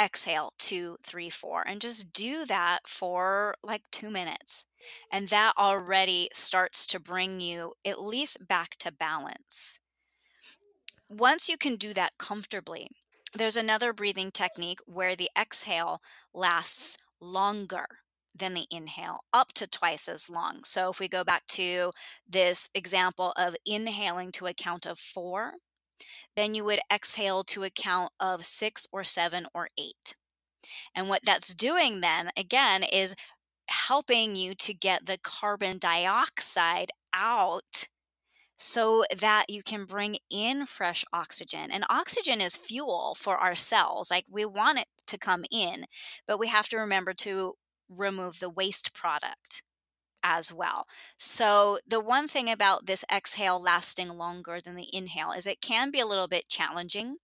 exhale, 0.00 0.52
two, 0.58 0.96
three, 1.02 1.30
four, 1.30 1.64
and 1.66 1.80
just 1.80 2.12
do 2.12 2.44
that 2.44 2.80
for 2.86 3.54
like 3.62 3.82
two 3.90 4.10
minutes. 4.10 4.66
And 5.10 5.28
that 5.28 5.54
already 5.58 6.28
starts 6.32 6.86
to 6.88 7.00
bring 7.00 7.40
you 7.40 7.72
at 7.84 8.02
least 8.02 8.46
back 8.46 8.76
to 8.78 8.92
balance. 8.92 9.80
Once 11.08 11.48
you 11.48 11.56
can 11.56 11.76
do 11.76 11.94
that 11.94 12.18
comfortably, 12.18 12.88
there's 13.34 13.56
another 13.56 13.92
breathing 13.92 14.30
technique 14.30 14.80
where 14.86 15.16
the 15.16 15.30
exhale 15.38 16.00
lasts 16.32 16.98
longer 17.20 17.86
than 18.38 18.54
the 18.54 18.66
inhale, 18.70 19.20
up 19.32 19.52
to 19.54 19.66
twice 19.66 20.08
as 20.08 20.30
long. 20.30 20.64
So 20.64 20.90
if 20.90 21.00
we 21.00 21.08
go 21.08 21.24
back 21.24 21.46
to 21.48 21.92
this 22.28 22.68
example 22.74 23.32
of 23.36 23.56
inhaling 23.64 24.32
to 24.32 24.46
a 24.46 24.54
count 24.54 24.86
of 24.86 24.98
four, 24.98 25.54
then 26.36 26.54
you 26.54 26.64
would 26.64 26.80
exhale 26.92 27.42
to 27.44 27.62
a 27.62 27.70
count 27.70 28.12
of 28.20 28.44
six 28.44 28.86
or 28.92 29.02
seven 29.04 29.46
or 29.54 29.68
eight. 29.78 30.14
And 30.94 31.08
what 31.08 31.20
that's 31.24 31.54
doing 31.54 32.00
then, 32.00 32.30
again, 32.36 32.82
is 32.82 33.14
helping 33.68 34.36
you 34.36 34.54
to 34.54 34.74
get 34.74 35.06
the 35.06 35.18
carbon 35.22 35.78
dioxide 35.78 36.90
out 37.14 37.88
so 38.58 39.04
that 39.16 39.46
you 39.48 39.62
can 39.62 39.84
bring 39.84 40.16
in 40.30 40.64
fresh 40.66 41.04
oxygen. 41.12 41.70
And 41.70 41.84
oxygen 41.90 42.40
is 42.40 42.56
fuel 42.56 43.14
for 43.18 43.36
our 43.36 43.54
cells. 43.54 44.10
Like 44.10 44.24
we 44.30 44.44
want 44.44 44.78
it 44.78 44.86
to 45.08 45.18
come 45.18 45.44
in, 45.50 45.86
but 46.26 46.38
we 46.38 46.48
have 46.48 46.68
to 46.70 46.78
remember 46.78 47.12
to 47.14 47.54
remove 47.88 48.40
the 48.40 48.50
waste 48.50 48.92
product 48.94 49.62
as 50.22 50.52
well. 50.52 50.86
So, 51.16 51.78
the 51.86 52.00
one 52.00 52.28
thing 52.28 52.50
about 52.50 52.86
this 52.86 53.04
exhale 53.12 53.60
lasting 53.60 54.08
longer 54.10 54.60
than 54.60 54.74
the 54.76 54.88
inhale 54.94 55.32
is 55.32 55.46
it 55.46 55.60
can 55.60 55.90
be 55.90 56.00
a 56.00 56.06
little 56.06 56.28
bit 56.28 56.48
challenging 56.48 57.16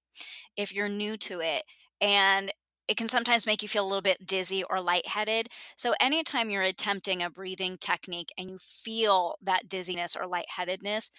if 0.56 0.72
you're 0.74 0.88
new 0.88 1.16
to 1.18 1.40
it. 1.40 1.64
And 2.00 2.52
it 2.88 2.96
can 2.96 3.08
sometimes 3.08 3.46
make 3.46 3.62
you 3.62 3.68
feel 3.68 3.84
a 3.84 3.88
little 3.88 4.02
bit 4.02 4.26
dizzy 4.26 4.64
or 4.64 4.80
lightheaded. 4.80 5.48
So, 5.76 5.94
anytime 6.00 6.50
you're 6.50 6.62
attempting 6.62 7.22
a 7.22 7.30
breathing 7.30 7.78
technique 7.80 8.30
and 8.38 8.50
you 8.50 8.58
feel 8.58 9.36
that 9.42 9.68
dizziness 9.68 10.16
or 10.16 10.26
lightheadedness, 10.26 11.10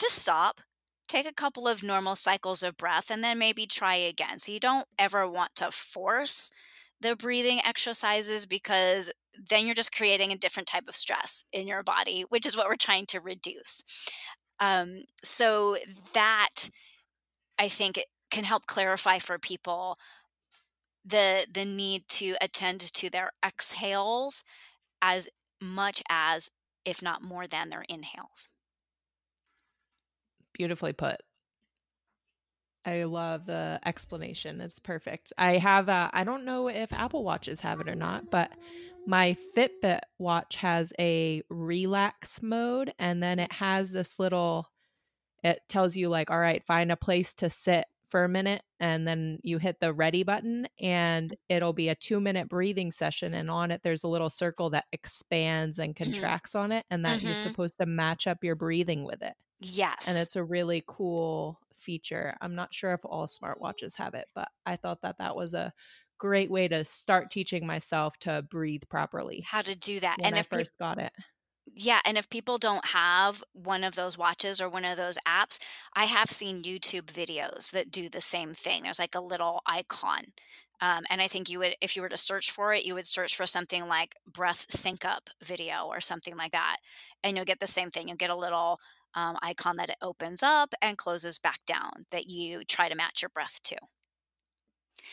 just 0.00 0.16
stop. 0.16 0.60
Take 1.08 1.26
a 1.26 1.32
couple 1.34 1.66
of 1.68 1.82
normal 1.82 2.16
cycles 2.16 2.62
of 2.62 2.76
breath 2.76 3.10
and 3.10 3.22
then 3.24 3.38
maybe 3.38 3.66
try 3.66 3.96
again. 3.96 4.38
So, 4.38 4.52
you 4.52 4.60
don't 4.60 4.86
ever 4.98 5.28
want 5.28 5.54
to 5.56 5.70
force 5.70 6.52
the 7.00 7.16
breathing 7.16 7.60
exercises 7.64 8.46
because 8.46 9.10
then 9.48 9.64
you're 9.64 9.74
just 9.74 9.94
creating 9.94 10.32
a 10.32 10.36
different 10.36 10.68
type 10.68 10.84
of 10.88 10.96
stress 10.96 11.44
in 11.52 11.66
your 11.66 11.82
body, 11.82 12.24
which 12.28 12.46
is 12.46 12.56
what 12.56 12.68
we're 12.68 12.76
trying 12.76 13.06
to 13.06 13.20
reduce. 13.20 13.82
Um, 14.58 15.00
so 15.22 15.76
that 16.12 16.68
I 17.58 17.68
think 17.68 18.04
can 18.30 18.44
help 18.44 18.66
clarify 18.66 19.18
for 19.18 19.38
people 19.38 19.98
the 21.04 21.46
the 21.52 21.64
need 21.64 22.08
to 22.08 22.34
attend 22.40 22.80
to 22.80 23.08
their 23.08 23.30
exhales 23.44 24.44
as 25.00 25.28
much 25.60 26.02
as 26.10 26.50
if 26.84 27.02
not 27.02 27.22
more 27.22 27.46
than 27.46 27.70
their 27.70 27.84
inhales. 27.88 28.48
Beautifully 30.52 30.92
put. 30.92 31.16
I 32.90 33.04
love 33.04 33.46
the 33.46 33.78
explanation. 33.84 34.60
It's 34.60 34.78
perfect. 34.80 35.32
I 35.38 35.58
have 35.58 35.88
a, 35.88 36.10
I 36.12 36.24
don't 36.24 36.44
know 36.44 36.68
if 36.68 36.92
Apple 36.92 37.22
Watches 37.24 37.60
have 37.60 37.80
it 37.80 37.88
or 37.88 37.94
not, 37.94 38.30
but 38.30 38.50
my 39.06 39.36
Fitbit 39.56 40.00
watch 40.18 40.56
has 40.56 40.92
a 40.98 41.42
relax 41.48 42.42
mode 42.42 42.92
and 42.98 43.22
then 43.22 43.38
it 43.38 43.52
has 43.52 43.92
this 43.92 44.18
little 44.18 44.66
it 45.42 45.60
tells 45.68 45.96
you 45.96 46.08
like 46.10 46.30
all 46.30 46.38
right, 46.40 46.62
find 46.66 46.92
a 46.92 46.96
place 46.96 47.32
to 47.34 47.48
sit 47.48 47.86
for 48.08 48.24
a 48.24 48.28
minute 48.28 48.62
and 48.80 49.06
then 49.06 49.38
you 49.42 49.58
hit 49.58 49.78
the 49.80 49.92
ready 49.92 50.22
button 50.24 50.66
and 50.80 51.36
it'll 51.48 51.72
be 51.72 51.88
a 51.88 51.94
two 51.94 52.20
minute 52.20 52.48
breathing 52.48 52.90
session 52.90 53.32
and 53.34 53.48
on 53.50 53.70
it 53.70 53.80
there's 53.84 54.02
a 54.02 54.08
little 54.08 54.28
circle 54.28 54.68
that 54.70 54.84
expands 54.92 55.78
and 55.78 55.94
Mhm. 55.94 55.98
contracts 56.04 56.54
on 56.56 56.72
it 56.72 56.84
and 56.90 57.04
that 57.04 57.22
you're 57.22 57.34
Mhm. 57.34 57.42
supposed 57.42 57.78
to 57.78 57.86
match 57.86 58.26
up 58.26 58.42
your 58.42 58.56
breathing 58.56 59.04
with 59.04 59.22
it 59.22 59.34
Yes. 59.60 60.08
and 60.08 60.18
it's 60.18 60.34
a 60.36 60.42
really 60.42 60.82
cool 60.88 61.60
feature 61.80 62.36
i'm 62.40 62.54
not 62.54 62.74
sure 62.74 62.92
if 62.94 63.00
all 63.04 63.26
smartwatches 63.26 63.96
have 63.96 64.14
it 64.14 64.28
but 64.34 64.48
i 64.66 64.76
thought 64.76 65.02
that 65.02 65.18
that 65.18 65.36
was 65.36 65.54
a 65.54 65.72
great 66.18 66.50
way 66.50 66.68
to 66.68 66.84
start 66.84 67.30
teaching 67.30 67.66
myself 67.66 68.18
to 68.18 68.42
breathe 68.50 68.82
properly 68.90 69.48
How 69.48 69.60
to 69.62 69.74
do 69.76 70.00
that. 70.00 70.18
when 70.18 70.24
And 70.24 70.38
i 70.38 70.38
if 70.38 70.48
first 70.50 70.72
got 70.78 70.98
it 70.98 71.12
Yeah, 71.72 72.00
and 72.04 72.18
if 72.18 72.28
people 72.28 72.58
don't 72.58 72.86
have 72.86 73.44
one 73.52 73.84
of 73.84 73.94
those 73.94 74.18
watches 74.18 74.60
or 74.60 74.68
one 74.68 74.84
of 74.84 74.96
those 74.96 75.18
apps, 75.26 75.62
I 75.94 76.06
have 76.06 76.30
seen 76.30 76.62
YouTube 76.64 77.02
videos 77.06 77.70
that 77.72 77.92
do 77.92 78.08
the 78.08 78.20
same 78.20 78.54
thing. 78.54 78.82
There's 78.82 78.98
like 78.98 79.14
a 79.14 79.20
little 79.20 79.62
icon. 79.66 80.24
Um, 80.80 81.04
and 81.10 81.20
I 81.20 81.28
think 81.28 81.48
you 81.48 81.58
would, 81.60 81.76
if 81.80 81.94
you 81.94 82.02
were 82.02 82.08
to 82.08 82.16
search 82.16 82.50
for 82.50 82.72
it, 82.72 82.84
you 82.86 82.94
would 82.94 83.06
search 83.06 83.36
for 83.36 83.46
something 83.46 83.86
like 83.86 84.16
breath 84.26 84.66
sync 84.70 85.04
up 85.04 85.28
video 85.42 85.86
or 85.86 86.00
something 86.00 86.36
like 86.36 86.52
that. 86.52 86.78
And 87.22 87.36
you'll 87.36 87.44
get 87.46 87.60
the 87.60 87.66
same 87.66 87.90
thing. 87.90 88.08
You'll 88.08 88.16
get 88.16 88.30
a 88.30 88.36
little 88.36 88.80
um, 89.14 89.36
icon 89.42 89.76
that 89.76 89.90
it 89.90 89.96
opens 90.02 90.42
up 90.42 90.74
and 90.82 90.98
closes 90.98 91.38
back 91.38 91.60
down 91.66 92.06
that 92.10 92.26
you 92.26 92.64
try 92.64 92.88
to 92.88 92.94
match 92.94 93.22
your 93.22 93.30
breath 93.30 93.60
to. 93.64 93.76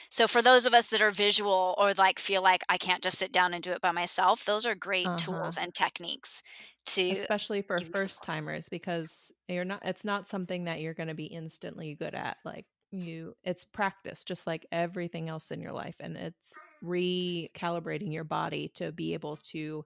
So 0.10 0.28
for 0.28 0.42
those 0.42 0.66
of 0.66 0.74
us 0.74 0.90
that 0.90 1.02
are 1.02 1.12
visual 1.12 1.76
or 1.78 1.94
like 1.94 2.20
feel 2.20 2.42
like 2.42 2.64
I 2.70 2.78
can't 2.78 3.04
just 3.04 3.18
sit 3.18 3.32
down 3.32 3.54
and 3.54 3.64
do 3.64 3.72
it 3.72 3.82
by 3.82 3.92
myself, 3.92 4.46
those 4.46 4.66
are 4.66 4.76
great 4.76 5.12
uh-huh 5.12 5.18
tools 5.18 5.58
and 5.58 5.74
techniques 5.74 6.42
to 6.88 7.02
especially 7.10 7.62
for 7.62 7.78
give 7.78 7.88
you 7.90 7.96
support. 7.96 8.08
first 8.08 8.24
timers 8.24 8.68
because 8.70 9.32
you're 9.48 9.66
not 9.66 9.82
it's 9.86 10.04
not 10.04 10.28
something 10.28 10.66
that 10.66 10.82
you're 10.82 10.94
going 10.94 11.08
to 11.08 11.14
be 11.14 11.26
instantly 11.26 11.96
good 11.96 12.14
at 12.14 12.38
like 12.44 12.66
you 12.92 13.34
it's 13.44 13.66
practice 13.66 14.24
just 14.24 14.46
like 14.48 14.66
everything 14.72 15.30
else 15.30 15.52
in 15.52 15.62
your 15.62 15.72
life 15.72 15.96
and 16.00 16.18
it's 16.18 16.58
recalibrating 16.84 18.12
your 18.14 18.24
body 18.24 18.70
to 18.76 18.92
be 18.92 19.14
able 19.14 19.38
to 19.38 19.86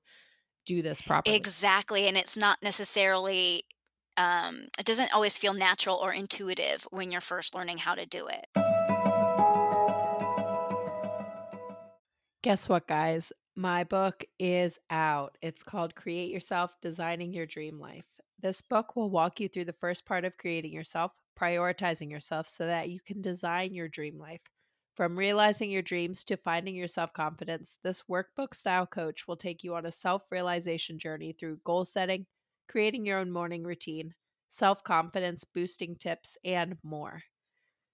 do 0.65 0.81
this 0.81 1.01
properly 1.01 1.35
Exactly, 1.35 2.07
and 2.07 2.17
it's 2.17 2.35
not 2.37 2.61
necessarily 2.63 3.63
um 4.21 4.67
it 4.79 4.85
doesn't 4.85 5.13
always 5.13 5.37
feel 5.37 5.53
natural 5.53 5.97
or 5.97 6.13
intuitive 6.13 6.87
when 6.91 7.11
you're 7.11 7.21
first 7.21 7.55
learning 7.55 7.79
how 7.79 7.95
to 7.95 8.05
do 8.05 8.27
it. 8.27 8.45
guess 12.43 12.67
what 12.67 12.87
guys? 12.87 13.31
My 13.55 13.83
book 13.83 14.23
is 14.39 14.79
out. 14.89 15.37
It's 15.41 15.63
called 15.63 15.95
create 15.95 16.31
yourself 16.31 16.71
designing 16.81 17.33
your 17.33 17.45
dream 17.45 17.79
life. 17.79 18.05
This 18.41 18.61
book 18.61 18.95
will 18.95 19.09
walk 19.09 19.39
you 19.39 19.47
through 19.47 19.65
the 19.65 19.73
first 19.73 20.05
part 20.05 20.25
of 20.25 20.37
creating 20.37 20.73
yourself 20.73 21.11
prioritizing 21.39 22.11
yourself 22.11 22.47
so 22.47 22.65
that 22.65 22.89
you 22.89 22.99
can 22.99 23.21
design 23.21 23.73
your 23.73 23.87
dream 23.87 24.19
life. 24.19 24.41
From 24.95 25.17
realizing 25.17 25.71
your 25.71 25.81
dreams 25.81 26.23
to 26.25 26.37
finding 26.37 26.75
your 26.75 26.87
self 26.87 27.13
confidence, 27.13 27.77
this 27.83 28.03
workbook 28.09 28.53
style 28.53 28.85
coach 28.85 29.27
will 29.27 29.37
take 29.37 29.63
you 29.63 29.75
on 29.75 29.85
a 29.85 29.91
self 29.91 30.23
realization 30.29 30.99
journey 30.99 31.35
through 31.39 31.61
goal 31.63 31.85
setting, 31.85 32.25
creating 32.71 33.05
your 33.05 33.19
own 33.19 33.29
morning 33.29 33.63
routine, 33.63 34.13
self 34.47 34.81
confidence 34.83 35.43
boosting 35.43 35.95
tips, 35.97 36.37
and 36.45 36.77
more. 36.83 37.23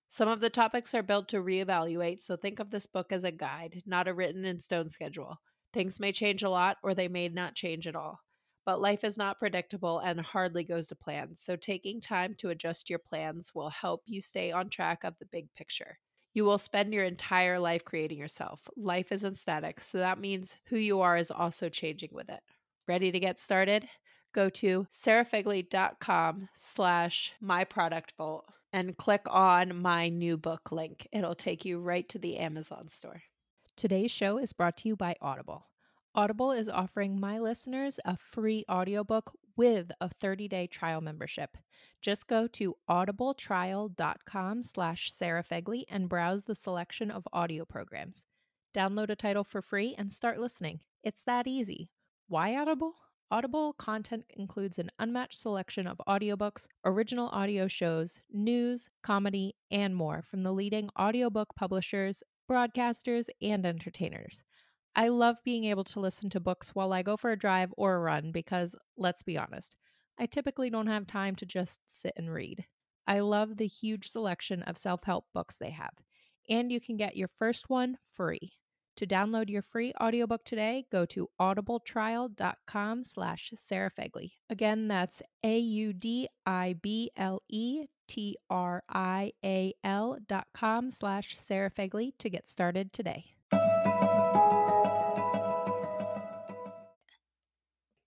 Some 0.08 0.30
of 0.30 0.40
the 0.40 0.52
topics 0.52 0.94
are 0.94 1.04
built 1.04 1.28
to 1.30 1.38
reevaluate, 1.42 2.22
so 2.22 2.38
think 2.38 2.60
of 2.60 2.70
this 2.70 2.86
book 2.86 3.12
as 3.12 3.24
a 3.24 3.32
guide, 3.32 3.82
not 3.86 4.08
a 4.08 4.14
written 4.14 4.46
in 4.46 4.60
stone 4.60 4.90
schedule. 4.90 5.38
Things 5.74 6.00
may 6.00 6.12
change 6.12 6.44
a 6.44 6.50
lot 6.50 6.78
or 6.84 6.94
they 6.94 7.08
may 7.08 7.28
not 7.28 7.56
change 7.56 7.88
at 7.88 7.96
all. 7.96 8.20
But 8.66 8.80
life 8.80 9.04
is 9.04 9.18
not 9.18 9.40
predictable 9.40 10.00
and 10.00 10.20
hardly 10.22 10.64
goes 10.64 10.88
to 10.90 10.96
plan, 10.96 11.36
so 11.38 11.56
taking 11.56 12.00
time 12.00 12.36
to 12.36 12.50
adjust 12.50 12.90
your 12.90 13.00
plans 13.00 13.56
will 13.56 13.70
help 13.70 14.04
you 14.06 14.22
stay 14.22 14.52
on 14.52 14.70
track 14.70 15.04
of 15.04 15.18
the 15.20 15.26
big 15.26 15.54
picture. 15.56 15.98
You 16.34 16.46
will 16.46 16.58
spend 16.60 16.94
your 16.94 17.04
entire 17.04 17.60
life 17.60 17.84
creating 17.84 18.20
yourself. 18.20 18.62
Life 18.78 19.12
isn't 19.12 19.38
static, 19.38 19.82
so 19.82 19.98
that 19.98 20.20
means 20.20 20.56
who 20.66 20.78
you 20.78 21.02
are 21.02 21.18
is 21.18 21.32
also 21.32 21.68
changing 21.68 22.10
with 22.12 22.30
it. 22.30 22.42
Ready 22.88 23.12
to 23.12 23.20
get 23.20 23.40
started? 23.40 23.90
Go 24.38 24.50
to 24.50 24.86
sarahfegley.com 24.94 26.50
slash 26.54 27.34
my 27.42 27.64
product 27.64 28.14
vault 28.20 28.46
and 28.72 28.96
click 28.96 29.24
on 29.26 29.82
my 29.82 30.10
new 30.10 30.38
book 30.38 30.72
link. 30.72 31.08
It'll 31.12 31.34
take 31.34 31.66
you 31.66 31.80
right 31.80 32.08
to 32.10 32.20
the 32.20 32.38
Amazon 32.38 32.88
store. 32.88 33.24
Today's 33.76 34.12
show 34.12 34.38
is 34.38 34.54
brought 34.54 34.78
to 34.78 34.90
you 34.90 34.96
by 34.96 35.16
Audible. 35.24 35.66
Audible 36.14 36.52
is 36.52 36.70
offering 36.70 37.20
my 37.20 37.40
listeners 37.40 38.00
a 38.06 38.16
free 38.16 38.64
audiobook 38.70 39.32
with 39.56 39.90
a 40.00 40.08
30-day 40.08 40.68
trial 40.68 41.02
membership. 41.02 41.58
Just 42.04 42.28
go 42.28 42.46
to 42.46 42.76
audibletrial.com 42.88 44.62
slash 44.62 45.12
sarahfegley 45.12 45.86
and 45.90 46.08
browse 46.08 46.44
the 46.44 46.54
selection 46.54 47.10
of 47.10 47.28
audio 47.34 47.66
programs. 47.66 48.28
Download 48.72 49.10
a 49.10 49.16
title 49.16 49.44
for 49.44 49.64
free 49.64 49.96
and 49.98 50.14
start 50.14 50.40
listening. 50.40 50.82
It's 51.04 51.24
that 51.24 51.48
easy. 51.48 51.90
Why 52.28 52.56
Audible? 52.56 52.94
Audible 53.30 53.74
content 53.74 54.24
includes 54.30 54.80
an 54.80 54.90
unmatched 55.00 55.38
selection 55.38 55.86
of 55.86 56.02
audiobooks, 56.08 56.66
original 56.86 57.28
audio 57.28 57.68
shows, 57.68 58.22
news, 58.32 58.90
comedy, 59.04 59.54
and 59.70 59.94
more 59.94 60.22
from 60.22 60.44
the 60.44 60.54
leading 60.54 60.90
audiobook 60.98 61.54
publishers, 61.54 62.24
broadcasters, 62.50 63.28
and 63.42 63.66
entertainers. 63.66 64.44
I 64.96 65.10
love 65.10 65.36
being 65.44 65.66
able 65.66 65.84
to 65.84 66.00
listen 66.00 66.30
to 66.30 66.40
books 66.40 66.74
while 66.74 66.94
I 66.94 67.04
go 67.04 67.18
for 67.18 67.32
a 67.32 67.38
drive 67.38 67.74
or 67.76 67.96
a 67.96 68.00
run 68.00 68.32
because, 68.32 68.78
let's 68.96 69.24
be 69.24 69.38
honest, 69.38 69.76
I 70.18 70.26
typically 70.26 70.70
don't 70.70 70.88
have 70.88 71.06
time 71.06 71.36
to 71.36 71.46
just 71.46 71.80
sit 71.90 72.14
and 72.16 72.32
read. 72.32 72.66
I 73.08 73.20
love 73.20 73.58
the 73.58 73.68
huge 73.68 74.08
selection 74.08 74.64
of 74.64 74.78
self 74.78 75.04
help 75.04 75.26
books 75.34 75.58
they 75.58 75.72
have, 75.72 75.94
and 76.50 76.72
you 76.72 76.80
can 76.80 76.96
get 76.96 77.18
your 77.18 77.28
first 77.28 77.70
one 77.70 77.98
free. 78.08 78.54
To 78.98 79.06
download 79.06 79.48
your 79.48 79.62
free 79.62 79.94
audiobook 80.02 80.44
today, 80.44 80.86
go 80.92 81.06
to 81.06 81.30
audibletrial.com 81.40 83.04
slash 83.04 83.54
Sarah 83.56 83.92
Fegley. 83.92 84.32
Again, 84.50 84.88
that's 84.88 85.22
A-U-D-I-B-L-E-T-R-I-A-L 85.44 86.28
dot 90.28 90.48
com 90.56 90.90
slash 90.90 91.38
Sarah 91.38 91.70
Fegley 91.70 92.14
to 92.18 92.30
get 92.32 92.50
started 92.50 92.92
today. 92.92 93.26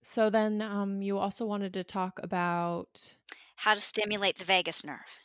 So 0.03 0.29
then 0.29 0.61
um, 0.61 1.01
you 1.01 1.17
also 1.17 1.45
wanted 1.45 1.71
to 1.73 1.85
talk 1.85 2.19
about... 2.21 3.15
How 3.55 3.75
to 3.75 3.79
stimulate 3.79 4.39
the 4.39 4.43
vagus 4.43 4.83
nerve. 4.83 5.19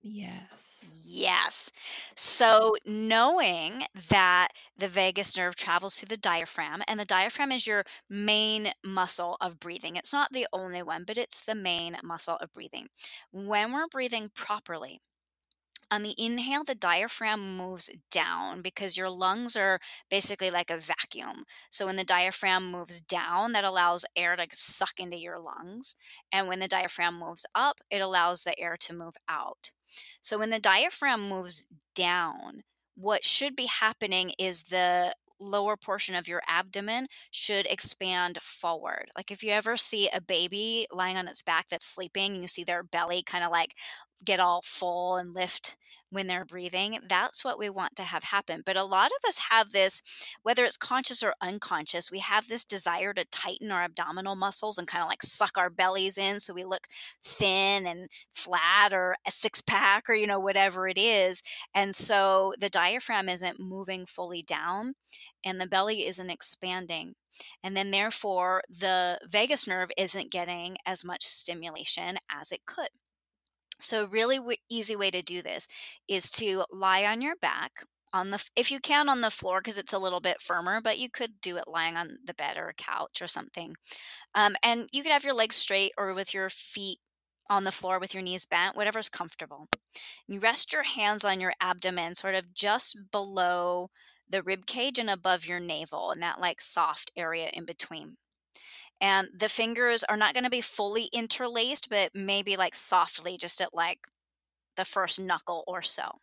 Yes. 0.00 0.84
Yes. 1.14 1.70
So, 2.16 2.74
knowing 2.86 3.84
that 4.08 4.48
the 4.76 4.88
vagus 4.88 5.36
nerve 5.36 5.56
travels 5.56 5.96
through 5.96 6.08
the 6.08 6.16
diaphragm, 6.16 6.82
and 6.88 6.98
the 6.98 7.04
diaphragm 7.04 7.52
is 7.52 7.66
your 7.66 7.84
main 8.08 8.72
muscle 8.84 9.36
of 9.40 9.60
breathing. 9.60 9.96
It's 9.96 10.12
not 10.12 10.32
the 10.32 10.46
only 10.52 10.82
one, 10.82 11.04
but 11.06 11.18
it's 11.18 11.42
the 11.42 11.54
main 11.54 11.98
muscle 12.02 12.36
of 12.40 12.52
breathing. 12.52 12.88
When 13.30 13.72
we're 13.72 13.88
breathing 13.88 14.30
properly, 14.34 15.00
on 15.90 16.02
the 16.02 16.14
inhale, 16.18 16.64
the 16.64 16.74
diaphragm 16.74 17.56
moves 17.56 17.90
down 18.10 18.62
because 18.62 18.96
your 18.96 19.10
lungs 19.10 19.56
are 19.56 19.80
basically 20.10 20.50
like 20.50 20.70
a 20.70 20.78
vacuum. 20.78 21.44
So 21.70 21.86
when 21.86 21.96
the 21.96 22.04
diaphragm 22.04 22.70
moves 22.70 23.00
down, 23.00 23.52
that 23.52 23.64
allows 23.64 24.04
air 24.16 24.36
to 24.36 24.46
suck 24.52 24.98
into 25.00 25.16
your 25.18 25.38
lungs. 25.38 25.96
And 26.32 26.48
when 26.48 26.60
the 26.60 26.68
diaphragm 26.68 27.18
moves 27.18 27.46
up, 27.54 27.80
it 27.90 28.00
allows 28.00 28.44
the 28.44 28.58
air 28.58 28.76
to 28.80 28.94
move 28.94 29.16
out. 29.28 29.70
So 30.20 30.38
when 30.38 30.50
the 30.50 30.58
diaphragm 30.58 31.28
moves 31.28 31.66
down, 31.94 32.62
what 32.94 33.24
should 33.24 33.56
be 33.56 33.66
happening 33.66 34.32
is 34.38 34.64
the 34.64 35.14
lower 35.40 35.76
portion 35.76 36.14
of 36.14 36.28
your 36.28 36.42
abdomen 36.46 37.08
should 37.30 37.66
expand 37.66 38.38
forward. 38.42 39.10
Like 39.16 39.30
if 39.32 39.42
you 39.42 39.50
ever 39.50 39.76
see 39.76 40.08
a 40.10 40.20
baby 40.20 40.86
lying 40.92 41.16
on 41.16 41.26
its 41.26 41.42
back 41.42 41.68
that's 41.68 41.84
sleeping, 41.86 42.36
you 42.36 42.46
see 42.46 42.62
their 42.62 42.84
belly 42.84 43.22
kind 43.22 43.42
of 43.42 43.50
like 43.50 43.74
get 44.24 44.40
all 44.40 44.62
full 44.64 45.16
and 45.16 45.34
lift 45.34 45.76
when 46.10 46.26
they're 46.26 46.44
breathing. 46.44 46.98
That's 47.08 47.44
what 47.44 47.58
we 47.58 47.70
want 47.70 47.96
to 47.96 48.02
have 48.02 48.24
happen. 48.24 48.62
But 48.64 48.76
a 48.76 48.84
lot 48.84 49.10
of 49.10 49.26
us 49.26 49.38
have 49.50 49.72
this, 49.72 50.02
whether 50.42 50.64
it's 50.64 50.76
conscious 50.76 51.22
or 51.22 51.34
unconscious, 51.40 52.10
we 52.10 52.18
have 52.18 52.48
this 52.48 52.64
desire 52.64 53.14
to 53.14 53.24
tighten 53.24 53.70
our 53.72 53.82
abdominal 53.82 54.36
muscles 54.36 54.78
and 54.78 54.86
kind 54.86 55.02
of 55.02 55.08
like 55.08 55.22
suck 55.22 55.56
our 55.56 55.70
bellies 55.70 56.18
in 56.18 56.38
so 56.38 56.52
we 56.52 56.64
look 56.64 56.86
thin 57.24 57.86
and 57.86 58.10
flat 58.32 58.92
or 58.92 59.16
a 59.26 59.30
six 59.30 59.62
pack 59.62 60.08
or, 60.08 60.14
you 60.14 60.26
know, 60.26 60.40
whatever 60.40 60.86
it 60.86 60.98
is. 60.98 61.42
And 61.74 61.94
so 61.94 62.52
the 62.60 62.68
diaphragm 62.68 63.28
isn't 63.28 63.58
moving 63.58 64.04
fully 64.04 64.42
down 64.42 64.94
and 65.44 65.60
the 65.60 65.66
belly 65.66 66.06
isn't 66.06 66.30
expanding. 66.30 67.14
And 67.64 67.76
then, 67.76 67.90
therefore, 67.90 68.60
the 68.68 69.18
vagus 69.26 69.66
nerve 69.66 69.90
isn't 69.96 70.30
getting 70.30 70.76
as 70.84 71.04
much 71.04 71.24
stimulation 71.24 72.18
as 72.30 72.52
it 72.52 72.66
could. 72.66 72.88
So, 73.82 74.04
a 74.04 74.06
really 74.06 74.36
w- 74.38 74.56
easy 74.70 74.96
way 74.96 75.10
to 75.10 75.22
do 75.22 75.42
this 75.42 75.68
is 76.08 76.30
to 76.32 76.64
lie 76.70 77.04
on 77.04 77.20
your 77.22 77.36
back 77.36 77.72
on 78.12 78.30
the 78.30 78.44
if 78.56 78.70
you 78.70 78.78
can 78.80 79.08
on 79.08 79.20
the 79.22 79.30
floor 79.30 79.60
because 79.60 79.78
it's 79.78 79.92
a 79.92 79.98
little 79.98 80.20
bit 80.20 80.40
firmer, 80.40 80.80
but 80.80 80.98
you 80.98 81.10
could 81.10 81.40
do 81.40 81.56
it 81.56 81.64
lying 81.68 81.96
on 81.96 82.18
the 82.24 82.34
bed 82.34 82.56
or 82.58 82.68
a 82.68 82.74
couch 82.74 83.22
or 83.22 83.26
something. 83.26 83.74
Um, 84.34 84.56
and 84.62 84.88
you 84.92 85.02
could 85.02 85.12
have 85.12 85.24
your 85.24 85.34
legs 85.34 85.56
straight 85.56 85.92
or 85.98 86.14
with 86.14 86.34
your 86.34 86.48
feet 86.50 86.98
on 87.50 87.64
the 87.64 87.72
floor 87.72 87.98
with 87.98 88.14
your 88.14 88.22
knees 88.22 88.44
bent, 88.44 88.76
whatever's 88.76 89.08
comfortable. 89.08 89.68
You 90.28 90.40
rest 90.40 90.72
your 90.72 90.84
hands 90.84 91.24
on 91.24 91.40
your 91.40 91.54
abdomen, 91.60 92.14
sort 92.16 92.34
of 92.34 92.54
just 92.54 92.96
below 93.12 93.90
the 94.28 94.42
rib 94.42 94.66
cage 94.66 94.98
and 94.98 95.10
above 95.10 95.46
your 95.46 95.60
navel, 95.60 96.10
and 96.10 96.22
that 96.22 96.40
like 96.40 96.60
soft 96.60 97.10
area 97.16 97.50
in 97.52 97.64
between. 97.64 98.16
And 99.02 99.28
the 99.38 99.50
fingers 99.50 100.04
are 100.04 100.16
not 100.16 100.34
going 100.34 100.44
to 100.44 100.50
be 100.50 100.62
fully 100.62 101.10
interlaced, 101.12 101.90
but 101.90 102.12
maybe 102.14 102.56
like 102.56 102.76
softly, 102.76 103.38
just 103.38 103.60
at 103.60 103.74
like 103.74 104.08
the 104.76 104.84
first 104.84 105.20
knuckle 105.20 105.64
or 105.66 105.82
so. 105.82 106.20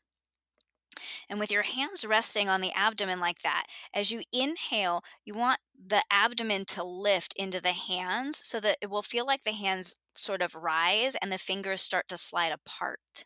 And 1.29 1.39
with 1.39 1.51
your 1.51 1.63
hands 1.63 2.05
resting 2.05 2.49
on 2.49 2.61
the 2.61 2.73
abdomen 2.73 3.19
like 3.19 3.39
that, 3.39 3.65
as 3.93 4.11
you 4.11 4.23
inhale, 4.31 5.03
you 5.25 5.33
want 5.33 5.61
the 5.73 6.03
abdomen 6.11 6.65
to 6.65 6.83
lift 6.83 7.33
into 7.35 7.61
the 7.61 7.73
hands 7.73 8.37
so 8.45 8.59
that 8.59 8.77
it 8.81 8.89
will 8.89 9.01
feel 9.01 9.25
like 9.25 9.43
the 9.43 9.53
hands 9.53 9.95
sort 10.15 10.41
of 10.41 10.55
rise 10.55 11.15
and 11.15 11.31
the 11.31 11.37
fingers 11.37 11.81
start 11.81 12.07
to 12.09 12.17
slide 12.17 12.51
apart. 12.51 13.25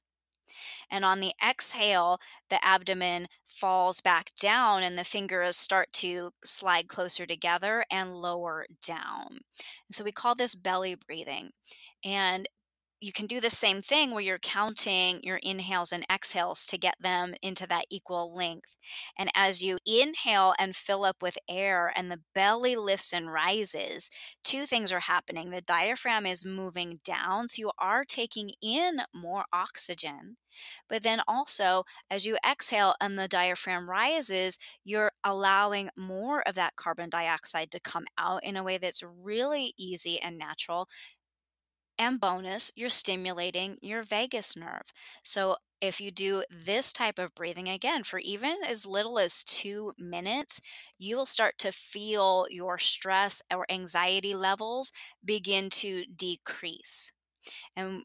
And 0.89 1.03
on 1.05 1.19
the 1.19 1.33
exhale, 1.45 2.19
the 2.49 2.63
abdomen 2.65 3.27
falls 3.45 4.01
back 4.01 4.31
down 4.39 4.83
and 4.83 4.97
the 4.97 5.03
fingers 5.03 5.55
start 5.57 5.93
to 5.93 6.31
slide 6.43 6.87
closer 6.87 7.25
together 7.25 7.85
and 7.91 8.15
lower 8.15 8.65
down. 8.85 9.27
And 9.29 9.91
so 9.91 10.03
we 10.03 10.11
call 10.11 10.35
this 10.35 10.55
belly 10.55 10.95
breathing. 10.95 11.51
And 12.03 12.47
you 13.03 13.11
can 13.11 13.27
do 13.27 13.41
the 13.41 13.49
same 13.49 13.81
thing 13.81 14.11
where 14.11 14.23
you're 14.23 14.39
counting 14.39 15.19
your 15.23 15.37
inhales 15.43 15.91
and 15.91 16.05
exhales 16.11 16.65
to 16.67 16.77
get 16.77 16.95
them 17.01 17.33
into 17.41 17.67
that 17.67 17.85
equal 17.89 18.33
length. 18.33 18.75
And 19.17 19.29
as 19.35 19.61
you 19.61 19.79
inhale 19.85 20.53
and 20.59 20.75
fill 20.75 21.03
up 21.03 21.21
with 21.21 21.37
air 21.49 21.91
and 21.95 22.09
the 22.09 22.21
belly 22.33 22.75
lifts 22.75 23.13
and 23.13 23.31
rises, 23.31 24.09
two 24.43 24.65
things 24.65 24.91
are 24.91 25.01
happening. 25.01 25.49
The 25.49 25.61
diaphragm 25.61 26.25
is 26.25 26.45
moving 26.45 26.99
down, 27.03 27.49
so 27.49 27.59
you 27.59 27.71
are 27.77 28.05
taking 28.05 28.51
in 28.61 29.01
more 29.13 29.45
oxygen. 29.51 30.37
But 30.87 31.03
then 31.03 31.21
also, 31.27 31.83
as 32.09 32.25
you 32.25 32.37
exhale 32.47 32.95
and 33.01 33.17
the 33.17 33.27
diaphragm 33.27 33.89
rises, 33.89 34.57
you're 34.83 35.11
allowing 35.23 35.89
more 35.97 36.41
of 36.47 36.55
that 36.55 36.75
carbon 36.75 37.09
dioxide 37.09 37.71
to 37.71 37.79
come 37.79 38.05
out 38.17 38.43
in 38.43 38.55
a 38.55 38.63
way 38.63 38.77
that's 38.77 39.03
really 39.03 39.73
easy 39.77 40.21
and 40.21 40.37
natural 40.37 40.87
and 41.97 42.19
bonus, 42.19 42.71
you're 42.75 42.89
stimulating 42.89 43.77
your 43.81 44.01
vagus 44.01 44.55
nerve. 44.55 44.93
So 45.23 45.57
if 45.81 45.99
you 45.99 46.11
do 46.11 46.43
this 46.49 46.93
type 46.93 47.19
of 47.19 47.35
breathing 47.35 47.67
again 47.67 48.03
for 48.03 48.19
even 48.19 48.57
as 48.65 48.85
little 48.85 49.19
as 49.19 49.43
two 49.43 49.93
minutes, 49.97 50.61
you 50.97 51.15
will 51.15 51.25
start 51.25 51.57
to 51.59 51.71
feel 51.71 52.45
your 52.49 52.77
stress 52.77 53.41
or 53.53 53.65
anxiety 53.69 54.33
levels 54.35 54.91
begin 55.23 55.69
to 55.71 56.05
decrease. 56.05 57.11
And 57.75 58.03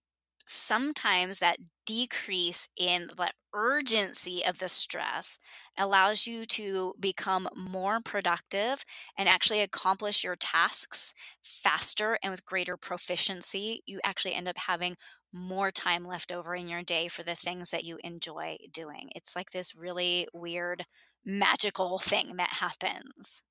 sometimes 0.49 1.39
that 1.39 1.59
decrease 1.87 2.69
in 2.77 3.09
the 3.17 3.31
urgency 3.55 4.45
of 4.45 4.59
the 4.59 4.69
stress 4.69 5.39
allows 5.77 6.27
you 6.27 6.45
to 6.47 6.95
become 7.01 7.49
more 7.57 8.01
productive 8.05 8.85
and 9.17 9.29
actually 9.29 9.61
accomplish 9.61 10.25
your 10.25 10.37
tasks 10.37 11.15
faster 11.43 12.19
and 12.23 12.31
with 12.31 12.45
greater 12.45 12.77
proficiency. 12.77 13.83
You 13.87 14.01
actually 14.05 14.35
end 14.35 14.49
up 14.49 14.59
having 14.59 14.97
more 15.33 15.71
time 15.71 16.07
left 16.07 16.33
over 16.33 16.55
in 16.55 16.69
your 16.69 16.83
day 16.83 17.09
for 17.09 17.23
the 17.23 17.35
things 17.35 17.71
that 17.71 17.85
you 17.85 17.99
enjoy 18.03 18.57
doing. 18.73 19.11
It's 19.15 19.37
like 19.37 19.51
this 19.51 19.75
really 19.75 20.27
weird, 20.33 20.85
magical 21.25 21.99
thing 22.03 22.37
that 22.37 22.55
happens. 22.55 23.43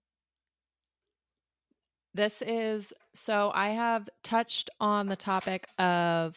This 2.14 2.42
is 2.42 2.94
so 3.14 3.52
I 3.54 3.70
have 3.70 4.10
touched 4.24 4.72
on 4.80 5.08
the 5.08 5.16
topic 5.16 5.68
of 5.78 6.36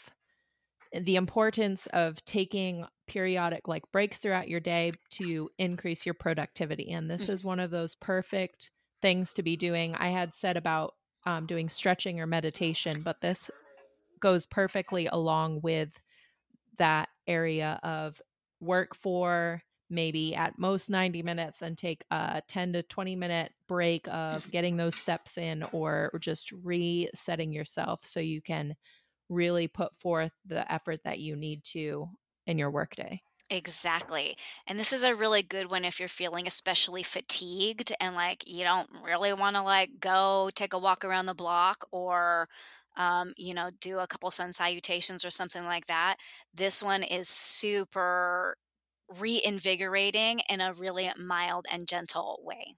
the 0.93 1.17
importance 1.17 1.87
of 1.93 2.25
taking 2.25 2.85
periodic 3.07 3.69
like 3.69 3.83
breaks 3.93 4.19
throughout 4.19 4.49
your 4.49 4.61
day 4.61 4.93
to 5.11 5.49
increase 5.59 6.05
your 6.05 6.15
productivity 6.15 6.91
and 6.91 7.11
this 7.11 7.27
mm. 7.27 7.31
is 7.31 7.45
one 7.45 7.61
of 7.61 7.71
those 7.71 7.95
perfect 7.97 8.71
things 9.03 9.33
to 9.35 9.43
be 9.43 9.57
doing 9.57 9.95
i 9.97 10.11
had 10.11 10.35
said 10.35 10.57
about 10.57 10.95
um, 11.27 11.47
doing 11.47 11.69
stretching 11.69 12.21
or 12.21 12.27
meditation 12.27 13.03
but 13.03 13.21
this 13.21 13.51
goes 14.21 14.47
perfectly 14.47 15.07
along 15.07 15.61
with 15.63 16.01
that 16.79 17.09
area 17.27 17.79
of 17.83 18.21
work 18.61 18.95
for 18.95 19.63
maybe 19.91 20.35
at 20.35 20.59
most 20.59 20.89
90 20.89 21.23
minutes 21.23 21.63
and 21.63 21.77
take 21.77 22.05
a 22.11 22.43
10 22.47 22.75
to 22.75 22.83
20 22.83 23.17
minute 23.17 23.53
break 23.67 24.07
of 24.09 24.49
getting 24.51 24.77
those 24.77 24.95
steps 24.95 25.37
in 25.37 25.65
or 25.73 26.13
just 26.21 26.53
resetting 26.63 27.53
yourself 27.53 28.01
so 28.05 28.21
you 28.21 28.41
can 28.41 28.77
really 29.31 29.69
put 29.69 29.97
forth 29.97 30.33
the 30.47 30.71
effort 30.73 31.03
that 31.05 31.21
you 31.21 31.37
need 31.37 31.65
to 31.67 32.09
in 32.47 32.59
your 32.59 32.71
workday. 32.73 33.23
Exactly. 33.53 34.37
And 34.69 34.79
this 34.79 34.93
is 34.93 35.03
a 35.03 35.15
really 35.15 35.43
good 35.43 35.71
one 35.71 35.85
if 35.85 35.99
you're 35.99 36.09
feeling 36.09 36.47
especially 36.47 37.03
fatigued 37.03 37.93
and 38.01 38.15
like 38.15 38.45
you 38.47 38.63
don't 38.63 38.89
really 39.03 39.33
want 39.33 39.57
to 39.57 39.63
like 39.63 39.99
go 39.99 40.51
take 40.55 40.73
a 40.73 40.79
walk 40.79 41.05
around 41.05 41.27
the 41.27 41.35
block 41.35 41.85
or 41.91 42.49
um, 42.97 43.33
you 43.37 43.53
know, 43.55 43.71
do 43.81 43.99
a 43.99 44.07
couple 44.07 44.31
sun 44.31 44.53
salutations 44.53 45.25
or 45.25 45.31
something 45.31 45.65
like 45.65 45.87
that. 45.87 46.17
This 46.55 46.83
one 46.83 47.03
is 47.03 47.29
super 47.29 48.57
reinvigorating 49.09 50.41
in 50.49 50.61
a 50.61 50.73
really 50.73 51.11
mild 51.19 51.67
and 51.71 51.89
gentle 51.89 52.41
way. 52.45 52.77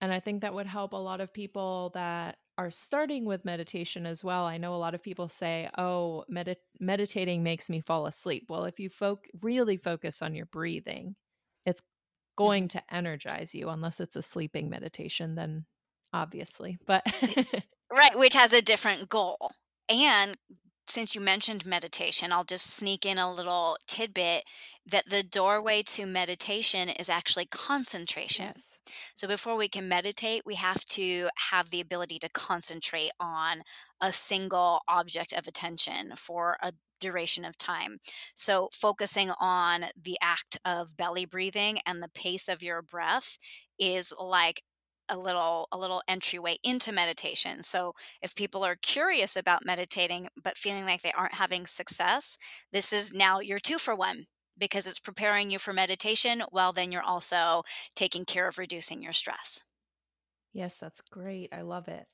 And 0.00 0.12
I 0.12 0.20
think 0.20 0.42
that 0.42 0.54
would 0.54 0.66
help 0.66 0.92
a 0.92 0.96
lot 0.96 1.20
of 1.20 1.32
people 1.32 1.90
that 1.94 2.38
are 2.58 2.70
starting 2.70 3.24
with 3.24 3.44
meditation 3.44 4.06
as 4.06 4.22
well. 4.22 4.44
I 4.44 4.58
know 4.58 4.74
a 4.74 4.76
lot 4.76 4.94
of 4.94 5.02
people 5.02 5.28
say, 5.28 5.68
"Oh, 5.78 6.24
med- 6.28 6.56
meditating 6.78 7.42
makes 7.42 7.70
me 7.70 7.80
fall 7.80 8.06
asleep." 8.06 8.46
Well, 8.48 8.64
if 8.64 8.78
you 8.78 8.90
folk 8.90 9.26
really 9.40 9.76
focus 9.76 10.22
on 10.22 10.34
your 10.34 10.46
breathing, 10.46 11.16
it's 11.66 11.82
going 12.36 12.68
mm-hmm. 12.68 12.78
to 12.78 12.94
energize 12.94 13.54
you 13.54 13.68
unless 13.68 14.00
it's 14.00 14.16
a 14.16 14.22
sleeping 14.22 14.68
meditation 14.68 15.34
then 15.34 15.64
obviously. 16.12 16.78
But 16.86 17.04
right, 17.90 18.18
which 18.18 18.34
has 18.34 18.52
a 18.52 18.62
different 18.62 19.08
goal. 19.08 19.52
And 19.88 20.36
since 20.86 21.14
you 21.14 21.20
mentioned 21.20 21.66
meditation, 21.66 22.32
I'll 22.32 22.44
just 22.44 22.66
sneak 22.66 23.06
in 23.06 23.18
a 23.18 23.32
little 23.32 23.76
tidbit 23.86 24.44
that 24.86 25.08
the 25.08 25.22
doorway 25.22 25.82
to 25.82 26.06
meditation 26.06 26.88
is 26.88 27.08
actually 27.08 27.46
concentration. 27.46 28.52
Yes. 28.54 28.71
So 29.14 29.28
before 29.28 29.56
we 29.56 29.68
can 29.68 29.88
meditate, 29.88 30.42
we 30.44 30.54
have 30.56 30.84
to 30.86 31.28
have 31.50 31.70
the 31.70 31.80
ability 31.80 32.18
to 32.20 32.28
concentrate 32.28 33.10
on 33.20 33.62
a 34.00 34.12
single 34.12 34.80
object 34.88 35.32
of 35.32 35.46
attention 35.46 36.14
for 36.16 36.56
a 36.62 36.72
duration 37.00 37.44
of 37.44 37.58
time. 37.58 37.98
So 38.34 38.68
focusing 38.72 39.32
on 39.40 39.86
the 40.00 40.16
act 40.22 40.58
of 40.64 40.96
belly 40.96 41.24
breathing 41.24 41.78
and 41.84 42.02
the 42.02 42.08
pace 42.08 42.48
of 42.48 42.62
your 42.62 42.80
breath 42.80 43.38
is 43.78 44.12
like 44.18 44.62
a 45.08 45.18
little 45.18 45.68
a 45.72 45.76
little 45.76 46.02
entryway 46.08 46.58
into 46.62 46.92
meditation. 46.92 47.62
So 47.62 47.94
if 48.22 48.34
people 48.34 48.64
are 48.64 48.76
curious 48.76 49.36
about 49.36 49.64
meditating 49.64 50.28
but 50.42 50.56
feeling 50.56 50.84
like 50.84 51.02
they 51.02 51.12
aren't 51.12 51.34
having 51.34 51.66
success, 51.66 52.38
this 52.72 52.92
is 52.92 53.12
now 53.12 53.40
your 53.40 53.58
two 53.58 53.78
for 53.78 53.94
one 53.96 54.26
because 54.62 54.86
it's 54.86 55.00
preparing 55.00 55.50
you 55.50 55.58
for 55.58 55.72
meditation 55.72 56.40
while 56.52 56.72
then 56.72 56.92
you're 56.92 57.02
also 57.02 57.64
taking 57.96 58.24
care 58.24 58.46
of 58.46 58.58
reducing 58.58 59.02
your 59.02 59.12
stress. 59.12 59.64
Yes, 60.52 60.76
that's 60.76 61.00
great. 61.10 61.52
I 61.52 61.62
love 61.62 61.88
it. 61.88 62.06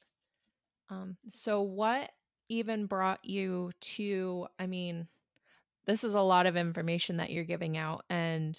Um, 0.88 1.18
so 1.28 1.60
what 1.60 2.10
even 2.48 2.86
brought 2.86 3.22
you 3.22 3.70
to 3.80 4.46
I 4.58 4.66
mean, 4.66 5.08
this 5.86 6.04
is 6.04 6.14
a 6.14 6.22
lot 6.22 6.46
of 6.46 6.56
information 6.56 7.18
that 7.18 7.28
you're 7.28 7.44
giving 7.44 7.76
out 7.76 8.06
and 8.08 8.58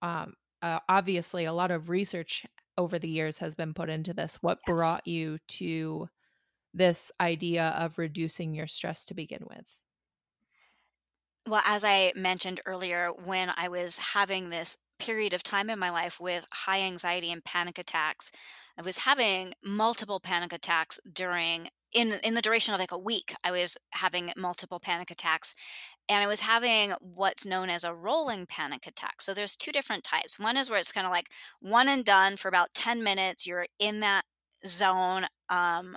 um, 0.00 0.34
uh, 0.62 0.78
obviously 0.88 1.44
a 1.44 1.52
lot 1.52 1.72
of 1.72 1.88
research 1.88 2.46
over 2.76 3.00
the 3.00 3.08
years 3.08 3.38
has 3.38 3.56
been 3.56 3.74
put 3.74 3.90
into 3.90 4.14
this. 4.14 4.36
What 4.42 4.58
yes. 4.64 4.76
brought 4.76 5.08
you 5.08 5.38
to 5.48 6.08
this 6.72 7.10
idea 7.20 7.70
of 7.70 7.98
reducing 7.98 8.54
your 8.54 8.68
stress 8.68 9.04
to 9.06 9.14
begin 9.14 9.42
with? 9.50 9.66
Well, 11.48 11.62
as 11.64 11.82
I 11.82 12.12
mentioned 12.14 12.60
earlier, 12.66 13.08
when 13.08 13.50
I 13.56 13.68
was 13.68 13.96
having 13.96 14.50
this 14.50 14.76
period 14.98 15.32
of 15.32 15.42
time 15.42 15.70
in 15.70 15.78
my 15.78 15.88
life 15.88 16.20
with 16.20 16.46
high 16.52 16.80
anxiety 16.80 17.32
and 17.32 17.42
panic 17.42 17.78
attacks, 17.78 18.30
I 18.76 18.82
was 18.82 18.98
having 18.98 19.54
multiple 19.64 20.20
panic 20.20 20.52
attacks 20.52 21.00
during 21.10 21.70
in 21.90 22.20
in 22.22 22.34
the 22.34 22.42
duration 22.42 22.74
of 22.74 22.80
like 22.80 22.92
a 22.92 22.98
week. 22.98 23.34
I 23.42 23.50
was 23.50 23.78
having 23.92 24.30
multiple 24.36 24.78
panic 24.78 25.10
attacks 25.10 25.54
and 26.06 26.22
I 26.22 26.26
was 26.26 26.40
having 26.40 26.92
what's 27.00 27.46
known 27.46 27.70
as 27.70 27.82
a 27.82 27.94
rolling 27.94 28.44
panic 28.44 28.86
attack. 28.86 29.22
So 29.22 29.32
there's 29.32 29.56
two 29.56 29.72
different 29.72 30.04
types. 30.04 30.38
One 30.38 30.58
is 30.58 30.68
where 30.68 30.78
it's 30.78 30.92
kind 30.92 31.06
of 31.06 31.12
like 31.12 31.30
one 31.60 31.88
and 31.88 32.04
done 32.04 32.36
for 32.36 32.48
about 32.48 32.74
10 32.74 33.02
minutes. 33.02 33.46
You're 33.46 33.66
in 33.78 34.00
that 34.00 34.26
zone 34.66 35.24
um, 35.48 35.96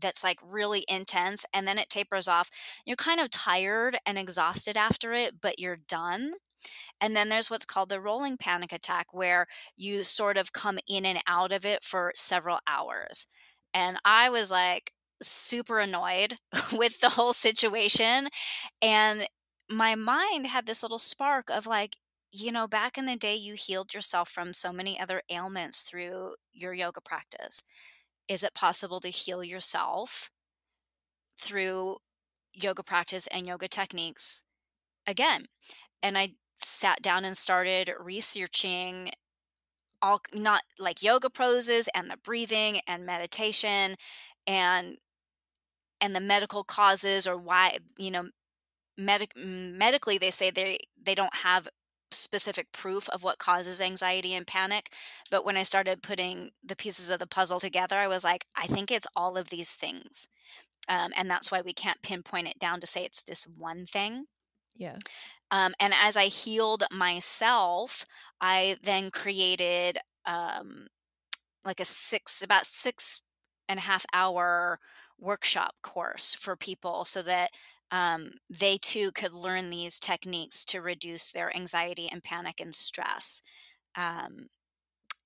that's 0.00 0.24
like 0.24 0.38
really 0.42 0.84
intense 0.88 1.44
and 1.52 1.66
then 1.68 1.78
it 1.78 1.90
tapers 1.90 2.28
off. 2.28 2.50
You're 2.84 2.96
kind 2.96 3.20
of 3.20 3.30
tired 3.30 3.98
and 4.06 4.18
exhausted 4.18 4.76
after 4.76 5.12
it, 5.12 5.40
but 5.40 5.58
you're 5.58 5.78
done. 5.88 6.32
And 7.00 7.16
then 7.16 7.28
there's 7.28 7.50
what's 7.50 7.64
called 7.64 7.88
the 7.88 8.00
rolling 8.00 8.36
panic 8.36 8.72
attack, 8.72 9.08
where 9.12 9.46
you 9.76 10.02
sort 10.02 10.36
of 10.36 10.52
come 10.52 10.78
in 10.88 11.04
and 11.06 11.20
out 11.26 11.52
of 11.52 11.64
it 11.66 11.84
for 11.84 12.12
several 12.14 12.58
hours. 12.66 13.26
And 13.72 13.98
I 14.04 14.30
was 14.30 14.50
like 14.50 14.92
super 15.22 15.78
annoyed 15.78 16.38
with 16.72 17.00
the 17.00 17.10
whole 17.10 17.32
situation. 17.32 18.28
And 18.82 19.26
my 19.70 19.94
mind 19.94 20.46
had 20.46 20.66
this 20.66 20.82
little 20.82 20.98
spark 20.98 21.50
of 21.50 21.66
like, 21.66 21.96
you 22.30 22.50
know, 22.50 22.66
back 22.66 22.98
in 22.98 23.06
the 23.06 23.16
day, 23.16 23.36
you 23.36 23.54
healed 23.54 23.94
yourself 23.94 24.28
from 24.28 24.52
so 24.52 24.72
many 24.72 24.98
other 24.98 25.22
ailments 25.30 25.82
through 25.82 26.34
your 26.52 26.74
yoga 26.74 27.00
practice. 27.00 27.62
Is 28.28 28.42
it 28.42 28.54
possible 28.54 29.00
to 29.00 29.08
heal 29.08 29.44
yourself 29.44 30.30
through 31.38 31.98
yoga 32.52 32.82
practice 32.82 33.26
and 33.28 33.46
yoga 33.46 33.68
techniques 33.68 34.42
again? 35.06 35.46
And 36.02 36.16
I 36.16 36.34
sat 36.56 37.02
down 37.02 37.24
and 37.24 37.36
started 37.36 37.92
researching 37.98 39.10
all 40.00 40.20
not 40.34 40.62
like 40.78 41.02
yoga 41.02 41.30
poses 41.30 41.88
and 41.94 42.10
the 42.10 42.16
breathing 42.16 42.80
and 42.86 43.06
meditation 43.06 43.96
and 44.46 44.98
and 46.00 46.14
the 46.14 46.20
medical 46.20 46.62
causes 46.62 47.26
or 47.26 47.36
why 47.36 47.78
you 47.96 48.10
know 48.10 48.28
medic 48.98 49.32
medically 49.36 50.18
they 50.18 50.30
say 50.30 50.50
they 50.50 50.78
they 51.02 51.14
don't 51.14 51.36
have 51.36 51.68
specific 52.14 52.72
proof 52.72 53.08
of 53.10 53.22
what 53.22 53.38
causes 53.38 53.80
anxiety 53.80 54.34
and 54.34 54.46
panic 54.46 54.90
but 55.30 55.44
when 55.44 55.56
i 55.56 55.62
started 55.62 56.02
putting 56.02 56.50
the 56.64 56.76
pieces 56.76 57.10
of 57.10 57.18
the 57.18 57.26
puzzle 57.26 57.60
together 57.60 57.96
i 57.96 58.08
was 58.08 58.24
like 58.24 58.46
i 58.56 58.66
think 58.66 58.90
it's 58.90 59.06
all 59.16 59.36
of 59.36 59.50
these 59.50 59.74
things. 59.74 60.28
Um, 60.88 61.12
and 61.16 61.30
that's 61.30 61.50
why 61.50 61.62
we 61.62 61.72
can't 61.72 62.02
pinpoint 62.02 62.48
it 62.48 62.58
down 62.58 62.80
to 62.80 62.86
say 62.86 63.04
it's 63.04 63.22
just 63.22 63.48
one 63.48 63.86
thing. 63.86 64.26
Yeah. 64.76 64.98
Um, 65.50 65.72
and 65.78 65.94
as 65.94 66.16
i 66.16 66.24
healed 66.24 66.84
myself 66.90 68.06
i 68.40 68.76
then 68.82 69.10
created 69.10 69.98
um, 70.26 70.88
like 71.64 71.80
a 71.80 71.84
six 71.84 72.42
about 72.42 72.66
six 72.66 73.20
and 73.68 73.78
a 73.78 73.82
half 73.82 74.04
hour 74.12 74.80
workshop 75.20 75.74
course 75.82 76.34
for 76.34 76.56
people 76.56 77.04
so 77.04 77.22
that 77.22 77.50
um, 77.94 78.32
they 78.50 78.76
too 78.76 79.12
could 79.12 79.32
learn 79.32 79.70
these 79.70 80.00
techniques 80.00 80.64
to 80.64 80.80
reduce 80.80 81.30
their 81.30 81.54
anxiety 81.56 82.08
and 82.10 82.24
panic 82.24 82.60
and 82.60 82.74
stress. 82.74 83.40
Um, 83.96 84.48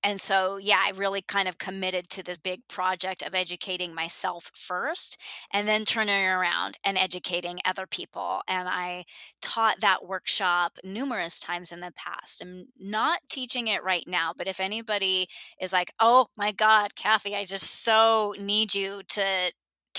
and 0.03 0.21
so 0.21 0.55
yeah 0.57 0.79
i 0.85 0.91
really 0.95 1.21
kind 1.21 1.49
of 1.49 1.57
committed 1.57 2.09
to 2.09 2.23
this 2.23 2.37
big 2.37 2.61
project 2.69 3.21
of 3.21 3.35
educating 3.35 3.93
myself 3.93 4.49
first 4.53 5.17
and 5.51 5.67
then 5.67 5.83
turning 5.83 6.25
around 6.25 6.77
and 6.85 6.97
educating 6.97 7.59
other 7.65 7.85
people 7.85 8.41
and 8.47 8.69
i 8.69 9.03
taught 9.41 9.81
that 9.81 10.05
workshop 10.05 10.77
numerous 10.85 11.37
times 11.37 11.71
in 11.73 11.81
the 11.81 11.91
past 11.97 12.41
i'm 12.41 12.67
not 12.79 13.19
teaching 13.29 13.67
it 13.67 13.83
right 13.83 14.05
now 14.07 14.31
but 14.37 14.47
if 14.47 14.61
anybody 14.61 15.27
is 15.59 15.73
like 15.73 15.91
oh 15.99 16.27
my 16.37 16.53
god 16.53 16.95
kathy 16.95 17.35
i 17.35 17.43
just 17.43 17.83
so 17.83 18.33
need 18.39 18.73
you 18.73 19.01
to 19.09 19.23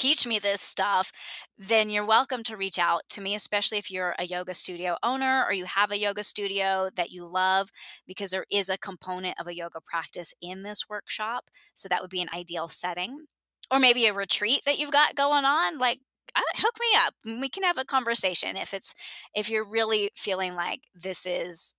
teach 0.00 0.26
me 0.26 0.38
this 0.38 0.62
stuff, 0.62 1.12
then 1.58 1.90
you're 1.90 2.06
welcome 2.06 2.42
to 2.42 2.56
reach 2.56 2.78
out 2.78 3.02
to 3.10 3.20
me, 3.20 3.34
especially 3.34 3.76
if 3.76 3.90
you're 3.90 4.14
a 4.18 4.24
yoga 4.24 4.54
studio 4.54 4.96
owner 5.02 5.44
or 5.46 5.52
you 5.52 5.66
have 5.66 5.90
a 5.90 6.00
yoga 6.00 6.24
studio 6.24 6.88
that 6.96 7.10
you 7.10 7.26
love, 7.26 7.68
because 8.06 8.30
there 8.30 8.46
is 8.50 8.70
a 8.70 8.78
component 8.78 9.38
of 9.38 9.46
a 9.46 9.54
yoga 9.54 9.78
practice 9.84 10.32
in 10.40 10.62
this 10.62 10.88
workshop. 10.88 11.50
So 11.74 11.86
that 11.86 12.00
would 12.00 12.10
be 12.10 12.22
an 12.22 12.30
ideal 12.34 12.66
setting. 12.66 13.26
Or 13.70 13.78
maybe 13.78 14.06
a 14.06 14.14
retreat 14.14 14.62
that 14.64 14.78
you've 14.78 14.90
got 14.90 15.16
going 15.16 15.44
on. 15.44 15.76
Like, 15.76 15.98
hook 16.34 16.76
me 16.80 16.98
up. 16.98 17.14
We 17.42 17.50
can 17.50 17.62
have 17.62 17.76
a 17.76 17.84
conversation 17.84 18.56
if 18.56 18.72
it's 18.72 18.94
if 19.34 19.50
you're 19.50 19.68
really 19.68 20.10
feeling 20.16 20.54
like 20.54 20.84
this 20.94 21.26
is 21.26 21.74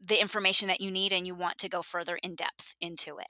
the 0.00 0.18
information 0.18 0.66
that 0.68 0.80
you 0.80 0.90
need 0.90 1.12
and 1.12 1.26
you 1.26 1.34
want 1.34 1.58
to 1.58 1.68
go 1.68 1.82
further 1.82 2.18
in 2.22 2.36
depth 2.36 2.74
into 2.80 3.18
it. 3.18 3.28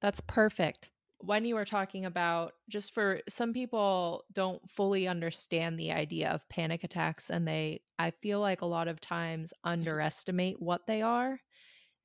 That's 0.00 0.20
perfect 0.20 0.90
when 1.20 1.44
you 1.44 1.54
were 1.54 1.64
talking 1.64 2.04
about 2.04 2.54
just 2.68 2.94
for 2.94 3.20
some 3.28 3.52
people 3.52 4.24
don't 4.32 4.62
fully 4.70 5.08
understand 5.08 5.78
the 5.78 5.90
idea 5.90 6.30
of 6.30 6.48
panic 6.48 6.84
attacks 6.84 7.30
and 7.30 7.46
they 7.46 7.80
I 7.98 8.12
feel 8.22 8.40
like 8.40 8.62
a 8.62 8.66
lot 8.66 8.88
of 8.88 9.00
times 9.00 9.52
underestimate 9.64 10.62
what 10.62 10.86
they 10.86 11.02
are. 11.02 11.40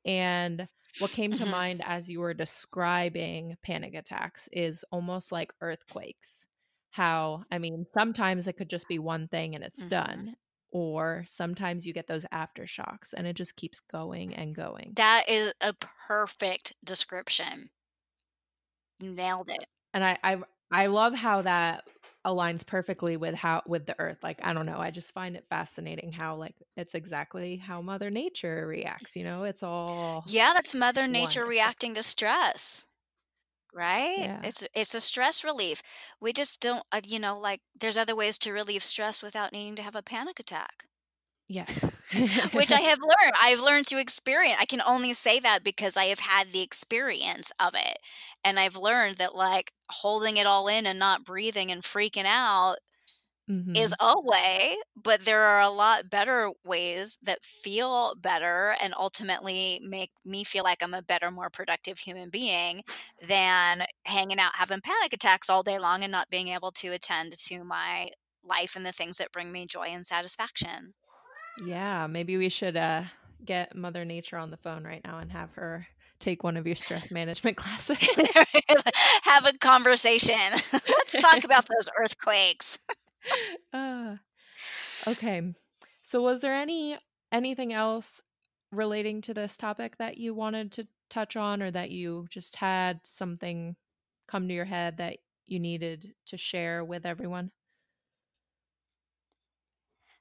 And 0.06 0.68
what 1.00 1.12
came 1.12 1.32
to 1.32 1.44
mm-hmm. 1.44 1.52
mind 1.52 1.84
as 1.86 2.10
you 2.10 2.20
were 2.20 2.34
describing 2.34 3.56
panic 3.64 3.94
attacks 3.94 4.50
is 4.52 4.84
almost 4.92 5.32
like 5.32 5.54
earthquakes. 5.62 6.46
How, 6.90 7.46
I 7.52 7.58
mean, 7.58 7.86
sometimes 7.94 8.48
it 8.48 8.54
could 8.54 8.70
just 8.70 8.88
be 8.88 9.00
one 9.00 9.28
thing 9.28 9.56
and 9.56 9.64
it's 9.64 9.82
mm-hmm. 9.82 9.90
done, 9.90 10.36
or 10.72 11.24
sometimes 11.28 11.86
you 11.86 11.94
get 11.94 12.08
those 12.08 12.26
aftershocks 12.34 13.14
and 13.16 13.26
it 13.26 13.36
just 13.36 13.56
keeps 13.56 13.80
going 13.80 14.36
and 14.36 14.56
going. 14.56 14.94
That 14.96 15.26
is 15.28 15.54
a 15.62 15.74
perfect 16.08 16.74
description 16.84 17.70
nailed 19.04 19.50
it. 19.50 19.66
And 19.94 20.04
I 20.04 20.18
I 20.24 20.38
I 20.72 20.86
love 20.88 21.14
how 21.14 21.44
that 21.44 21.84
aligns 22.26 22.66
perfectly 22.66 23.18
with 23.18 23.36
how 23.36 23.62
with 23.68 23.86
the 23.86 24.00
earth 24.00 24.18
like 24.24 24.40
i 24.44 24.54
don't 24.54 24.66
know 24.66 24.78
i 24.78 24.90
just 24.90 25.14
find 25.14 25.36
it 25.36 25.46
fascinating 25.50 26.12
how 26.12 26.36
like 26.36 26.56
it's 26.78 26.96
exactly 26.96 27.58
how 27.58 27.82
mother 27.82 28.10
nature 28.10 28.66
reacts 28.66 29.16
you 29.16 29.26
know 29.26 29.44
it's 29.44 29.62
all 29.62 30.24
yeah 30.28 30.52
that's 30.54 30.74
mother 30.74 31.06
nature 31.06 31.46
reacting 31.46 31.94
to 31.94 32.02
stress 32.02 32.86
right 33.74 34.20
yeah. 34.20 34.40
it's 34.42 34.66
it's 34.74 34.96
a 34.96 35.02
stress 35.02 35.44
relief 35.44 35.82
we 36.22 36.32
just 36.32 36.62
don't 36.62 36.86
uh, 36.94 37.02
you 37.06 37.20
know 37.20 37.38
like 37.38 37.60
there's 37.78 37.98
other 37.98 38.16
ways 38.16 38.38
to 38.38 38.54
relieve 38.54 38.84
stress 38.84 39.22
without 39.22 39.52
needing 39.52 39.76
to 39.76 39.82
have 39.82 39.96
a 39.96 40.02
panic 40.02 40.40
attack 40.40 40.86
Yes. 41.54 41.84
which 42.54 42.72
I 42.72 42.82
have 42.82 43.00
learned. 43.00 43.34
I've 43.40 43.60
learned 43.60 43.86
through 43.86 44.00
experience. 44.00 44.58
I 44.60 44.66
can 44.66 44.82
only 44.82 45.14
say 45.14 45.40
that 45.40 45.64
because 45.64 45.96
I 45.96 46.06
have 46.06 46.22
had 46.22 46.52
the 46.52 46.62
experience 46.62 47.52
of 47.60 47.76
it. 47.76 48.00
And 48.44 48.60
I've 48.60 48.76
learned 48.76 49.18
that 49.18 49.36
like 49.36 49.72
holding 49.90 50.38
it 50.38 50.48
all 50.48 50.68
in 50.68 50.88
and 50.88 50.98
not 50.98 51.26
breathing 51.26 51.72
and 51.72 51.84
freaking 51.84 52.26
out 52.26 52.78
mm-hmm. 53.48 53.76
is 53.76 53.94
a 54.00 54.16
way, 54.20 54.78
but 54.96 55.26
there 55.26 55.44
are 55.44 55.62
a 55.62 55.70
lot 55.70 56.10
better 56.10 56.50
ways 56.66 57.20
that 57.22 57.46
feel 57.46 58.16
better 58.20 58.76
and 58.82 58.96
ultimately 58.98 59.80
make 59.88 60.10
me 60.26 60.44
feel 60.44 60.64
like 60.64 60.82
I'm 60.82 60.96
a 60.96 61.04
better, 61.04 61.30
more 61.30 61.52
productive 61.52 62.00
human 62.00 62.32
being 62.32 62.82
than 63.28 63.84
hanging 64.06 64.40
out 64.40 64.56
having 64.56 64.82
panic 64.82 65.14
attacks 65.14 65.52
all 65.52 65.62
day 65.62 65.78
long 65.78 66.02
and 66.02 66.12
not 66.12 66.32
being 66.32 66.48
able 66.48 66.72
to 66.72 66.88
attend 66.94 67.38
to 67.38 67.64
my 67.64 68.10
life 68.44 68.76
and 68.76 68.86
the 68.86 68.92
things 68.92 69.18
that 69.18 69.32
bring 69.32 69.52
me 69.52 69.68
joy 69.68 69.90
and 69.90 70.06
satisfaction. 70.06 70.96
Yeah, 71.56 72.08
maybe 72.08 72.38
we 72.38 72.50
should 72.50 72.76
uh, 72.78 73.04
get 73.46 73.76
Mother 73.76 74.06
Nature 74.06 74.38
on 74.38 74.50
the 74.52 74.58
phone 74.58 74.84
right 74.84 75.02
now 75.04 75.20
and 75.20 75.32
have 75.32 75.52
her 75.54 75.88
take 76.20 76.44
one 76.44 76.58
of 76.58 76.66
your 76.66 76.76
stress 76.76 77.12
management 77.12 77.58
classes. 77.58 77.98
have 79.24 79.46
a 79.46 79.54
conversation. 79.60 80.36
Let's 80.74 81.18
talk 81.18 81.44
about 81.44 81.68
those 81.68 81.90
earthquakes. 82.00 82.80
uh, 83.74 84.16
okay. 85.08 85.54
So 86.02 86.22
was 86.22 86.42
there 86.42 86.56
any 86.56 86.98
anything 87.32 87.74
else 87.74 88.22
relating 88.72 89.22
to 89.22 89.34
this 89.34 89.58
topic 89.58 89.98
that 89.98 90.18
you 90.18 90.34
wanted 90.34 90.72
to 90.74 90.88
touch 91.10 91.36
on 91.36 91.62
or 91.62 91.72
that 91.72 91.92
you 91.92 92.26
just 92.30 92.56
had 92.58 93.00
something 93.04 93.76
come 94.28 94.48
to 94.48 94.54
your 94.54 94.66
head 94.66 94.98
that 94.98 95.18
you 95.46 95.60
needed 95.60 96.14
to 96.28 96.38
share 96.38 96.84
with 96.84 97.06
everyone? 97.06 97.52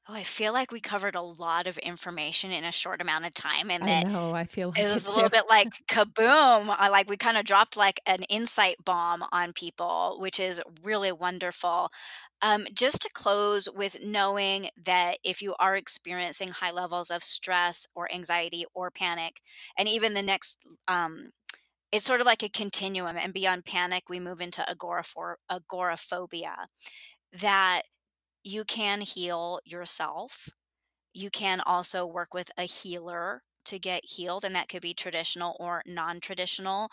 Oh, 0.09 0.15
I 0.15 0.25
feel 0.25 0.53
like 0.53 0.73
we 0.73 0.81
covered 0.81 1.15
a 1.15 1.23
lot 1.23 1.67
of 1.67 1.79
information 1.79 2.51
in 2.51 2.65
a 2.65 2.73
short 2.73 3.01
amount 3.01 3.25
of 3.25 3.35
time, 3.35 3.71
and 3.71 3.87
I 3.87 3.89
that 3.89 4.05
know. 4.05 4.33
I 4.35 4.45
feel 4.47 4.71
like 4.71 4.89
it 4.89 4.89
was 4.89 5.07
a 5.07 5.13
little 5.13 5.31
bit 5.31 5.45
like 5.49 5.71
kaboom. 5.89 6.75
I 6.79 6.89
like 6.89 7.09
we 7.11 7.17
kind 7.17 7.37
of 7.39 7.45
dropped 7.47 7.77
like 7.77 8.01
an 8.07 8.23
insight 8.25 8.77
bomb 8.85 9.25
on 9.33 9.53
people, 9.55 10.19
which 10.21 10.41
is 10.41 10.63
really 10.83 11.13
wonderful. 11.13 11.91
Um, 12.43 12.67
just 12.75 13.03
to 13.03 13.11
close 13.15 13.69
with 13.75 13.99
knowing 14.05 14.71
that 14.77 15.19
if 15.25 15.43
you 15.43 15.55
are 15.61 15.77
experiencing 15.77 16.51
high 16.51 16.73
levels 16.73 17.11
of 17.11 17.23
stress 17.25 17.87
or 17.95 18.13
anxiety 18.13 18.67
or 18.75 18.91
panic, 18.91 19.41
and 19.79 19.89
even 19.89 20.15
the 20.15 20.23
next, 20.23 20.59
um, 20.89 21.31
it's 21.93 22.05
sort 22.05 22.21
of 22.23 22.27
like 22.27 22.43
a 22.45 22.49
continuum, 22.51 23.17
and 23.19 23.35
beyond 23.35 23.65
panic, 23.67 24.09
we 24.09 24.21
move 24.21 24.41
into 24.43 24.63
agoraphor- 24.69 25.37
agoraphobia. 25.51 26.69
That 27.33 27.83
you 28.45 28.65
can 28.65 29.01
heal 29.03 29.61
yourself. 29.65 30.49
You 31.15 31.31
can 31.31 31.61
also 31.61 32.07
work 32.07 32.35
with 32.35 32.51
a 32.59 32.65
healer 32.65 33.43
to 33.67 33.79
get 33.79 34.05
healed, 34.05 34.45
and 34.45 34.55
that 34.57 34.69
could 34.69 34.83
be 34.83 34.95
traditional 34.95 35.57
or 35.61 35.83
non 35.87 36.21
traditional. 36.21 36.91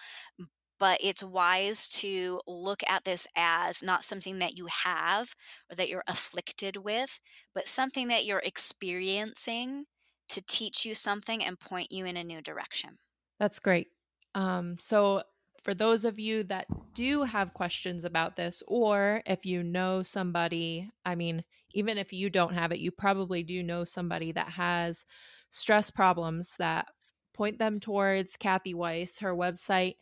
But 0.80 1.00
it's 1.04 1.24
wise 1.24 1.88
to 2.02 2.42
look 2.48 2.84
at 2.88 3.04
this 3.04 3.28
as 3.36 3.84
not 3.84 4.04
something 4.06 4.40
that 4.40 4.58
you 4.58 4.68
have 4.68 5.36
or 5.70 5.76
that 5.76 5.90
you're 5.90 6.04
afflicted 6.08 6.78
with, 6.78 7.20
but 7.54 7.68
something 7.68 8.08
that 8.08 8.26
you're 8.26 8.42
experiencing 8.44 9.86
to 10.30 10.42
teach 10.42 10.86
you 10.86 10.96
something 10.96 11.44
and 11.44 11.60
point 11.60 11.92
you 11.92 12.06
in 12.06 12.18
a 12.18 12.24
new 12.24 12.42
direction. 12.42 13.00
That's 13.40 13.60
great. 13.60 13.88
Um, 14.36 14.78
so 14.80 15.24
for 15.64 15.74
those 15.74 16.06
of 16.06 16.20
you 16.20 16.44
that 16.46 16.66
do 16.94 17.24
have 17.24 17.54
questions 17.54 18.06
about 18.06 18.36
this, 18.36 18.64
or 18.68 19.22
if 19.26 19.46
you 19.46 19.64
know 19.64 20.04
somebody, 20.04 20.90
I 21.06 21.16
mean, 21.16 21.44
even 21.74 21.98
if 21.98 22.14
you 22.14 22.30
don't 22.30 22.54
have 22.54 22.72
it, 22.72 22.80
you 22.80 22.92
probably 22.92 23.44
do 23.44 23.62
know 23.64 23.84
somebody 23.84 24.32
that 24.32 24.50
has 24.50 25.06
stress 25.52 25.90
problems 25.90 26.56
that 26.60 26.88
point 27.34 27.60
them 27.60 27.80
towards 27.80 28.38
Kathy 28.38 28.74
Weiss. 28.74 29.20
Her 29.20 29.36
website, 29.36 29.96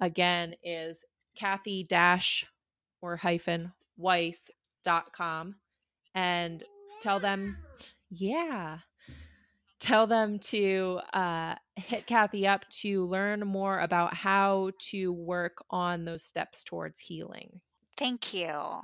again, 0.00 0.54
is 0.62 1.04
Kathy 1.36 1.84
dash 1.84 2.46
or 3.00 3.16
hyphen 3.16 3.72
weiss.com 3.96 5.56
and 6.14 6.64
tell 7.00 7.20
them, 7.20 7.56
yeah, 8.10 8.78
tell 9.78 10.06
them 10.06 10.38
to 10.38 11.00
uh, 11.12 11.54
hit 11.80 12.06
Kathy 12.06 12.46
up 12.46 12.68
to 12.80 13.06
learn 13.06 13.40
more 13.40 13.80
about 13.80 14.14
how 14.14 14.70
to 14.90 15.12
work 15.12 15.64
on 15.70 16.04
those 16.04 16.24
steps 16.24 16.64
towards 16.64 17.00
healing. 17.00 17.60
Thank 17.96 18.32
you. 18.32 18.82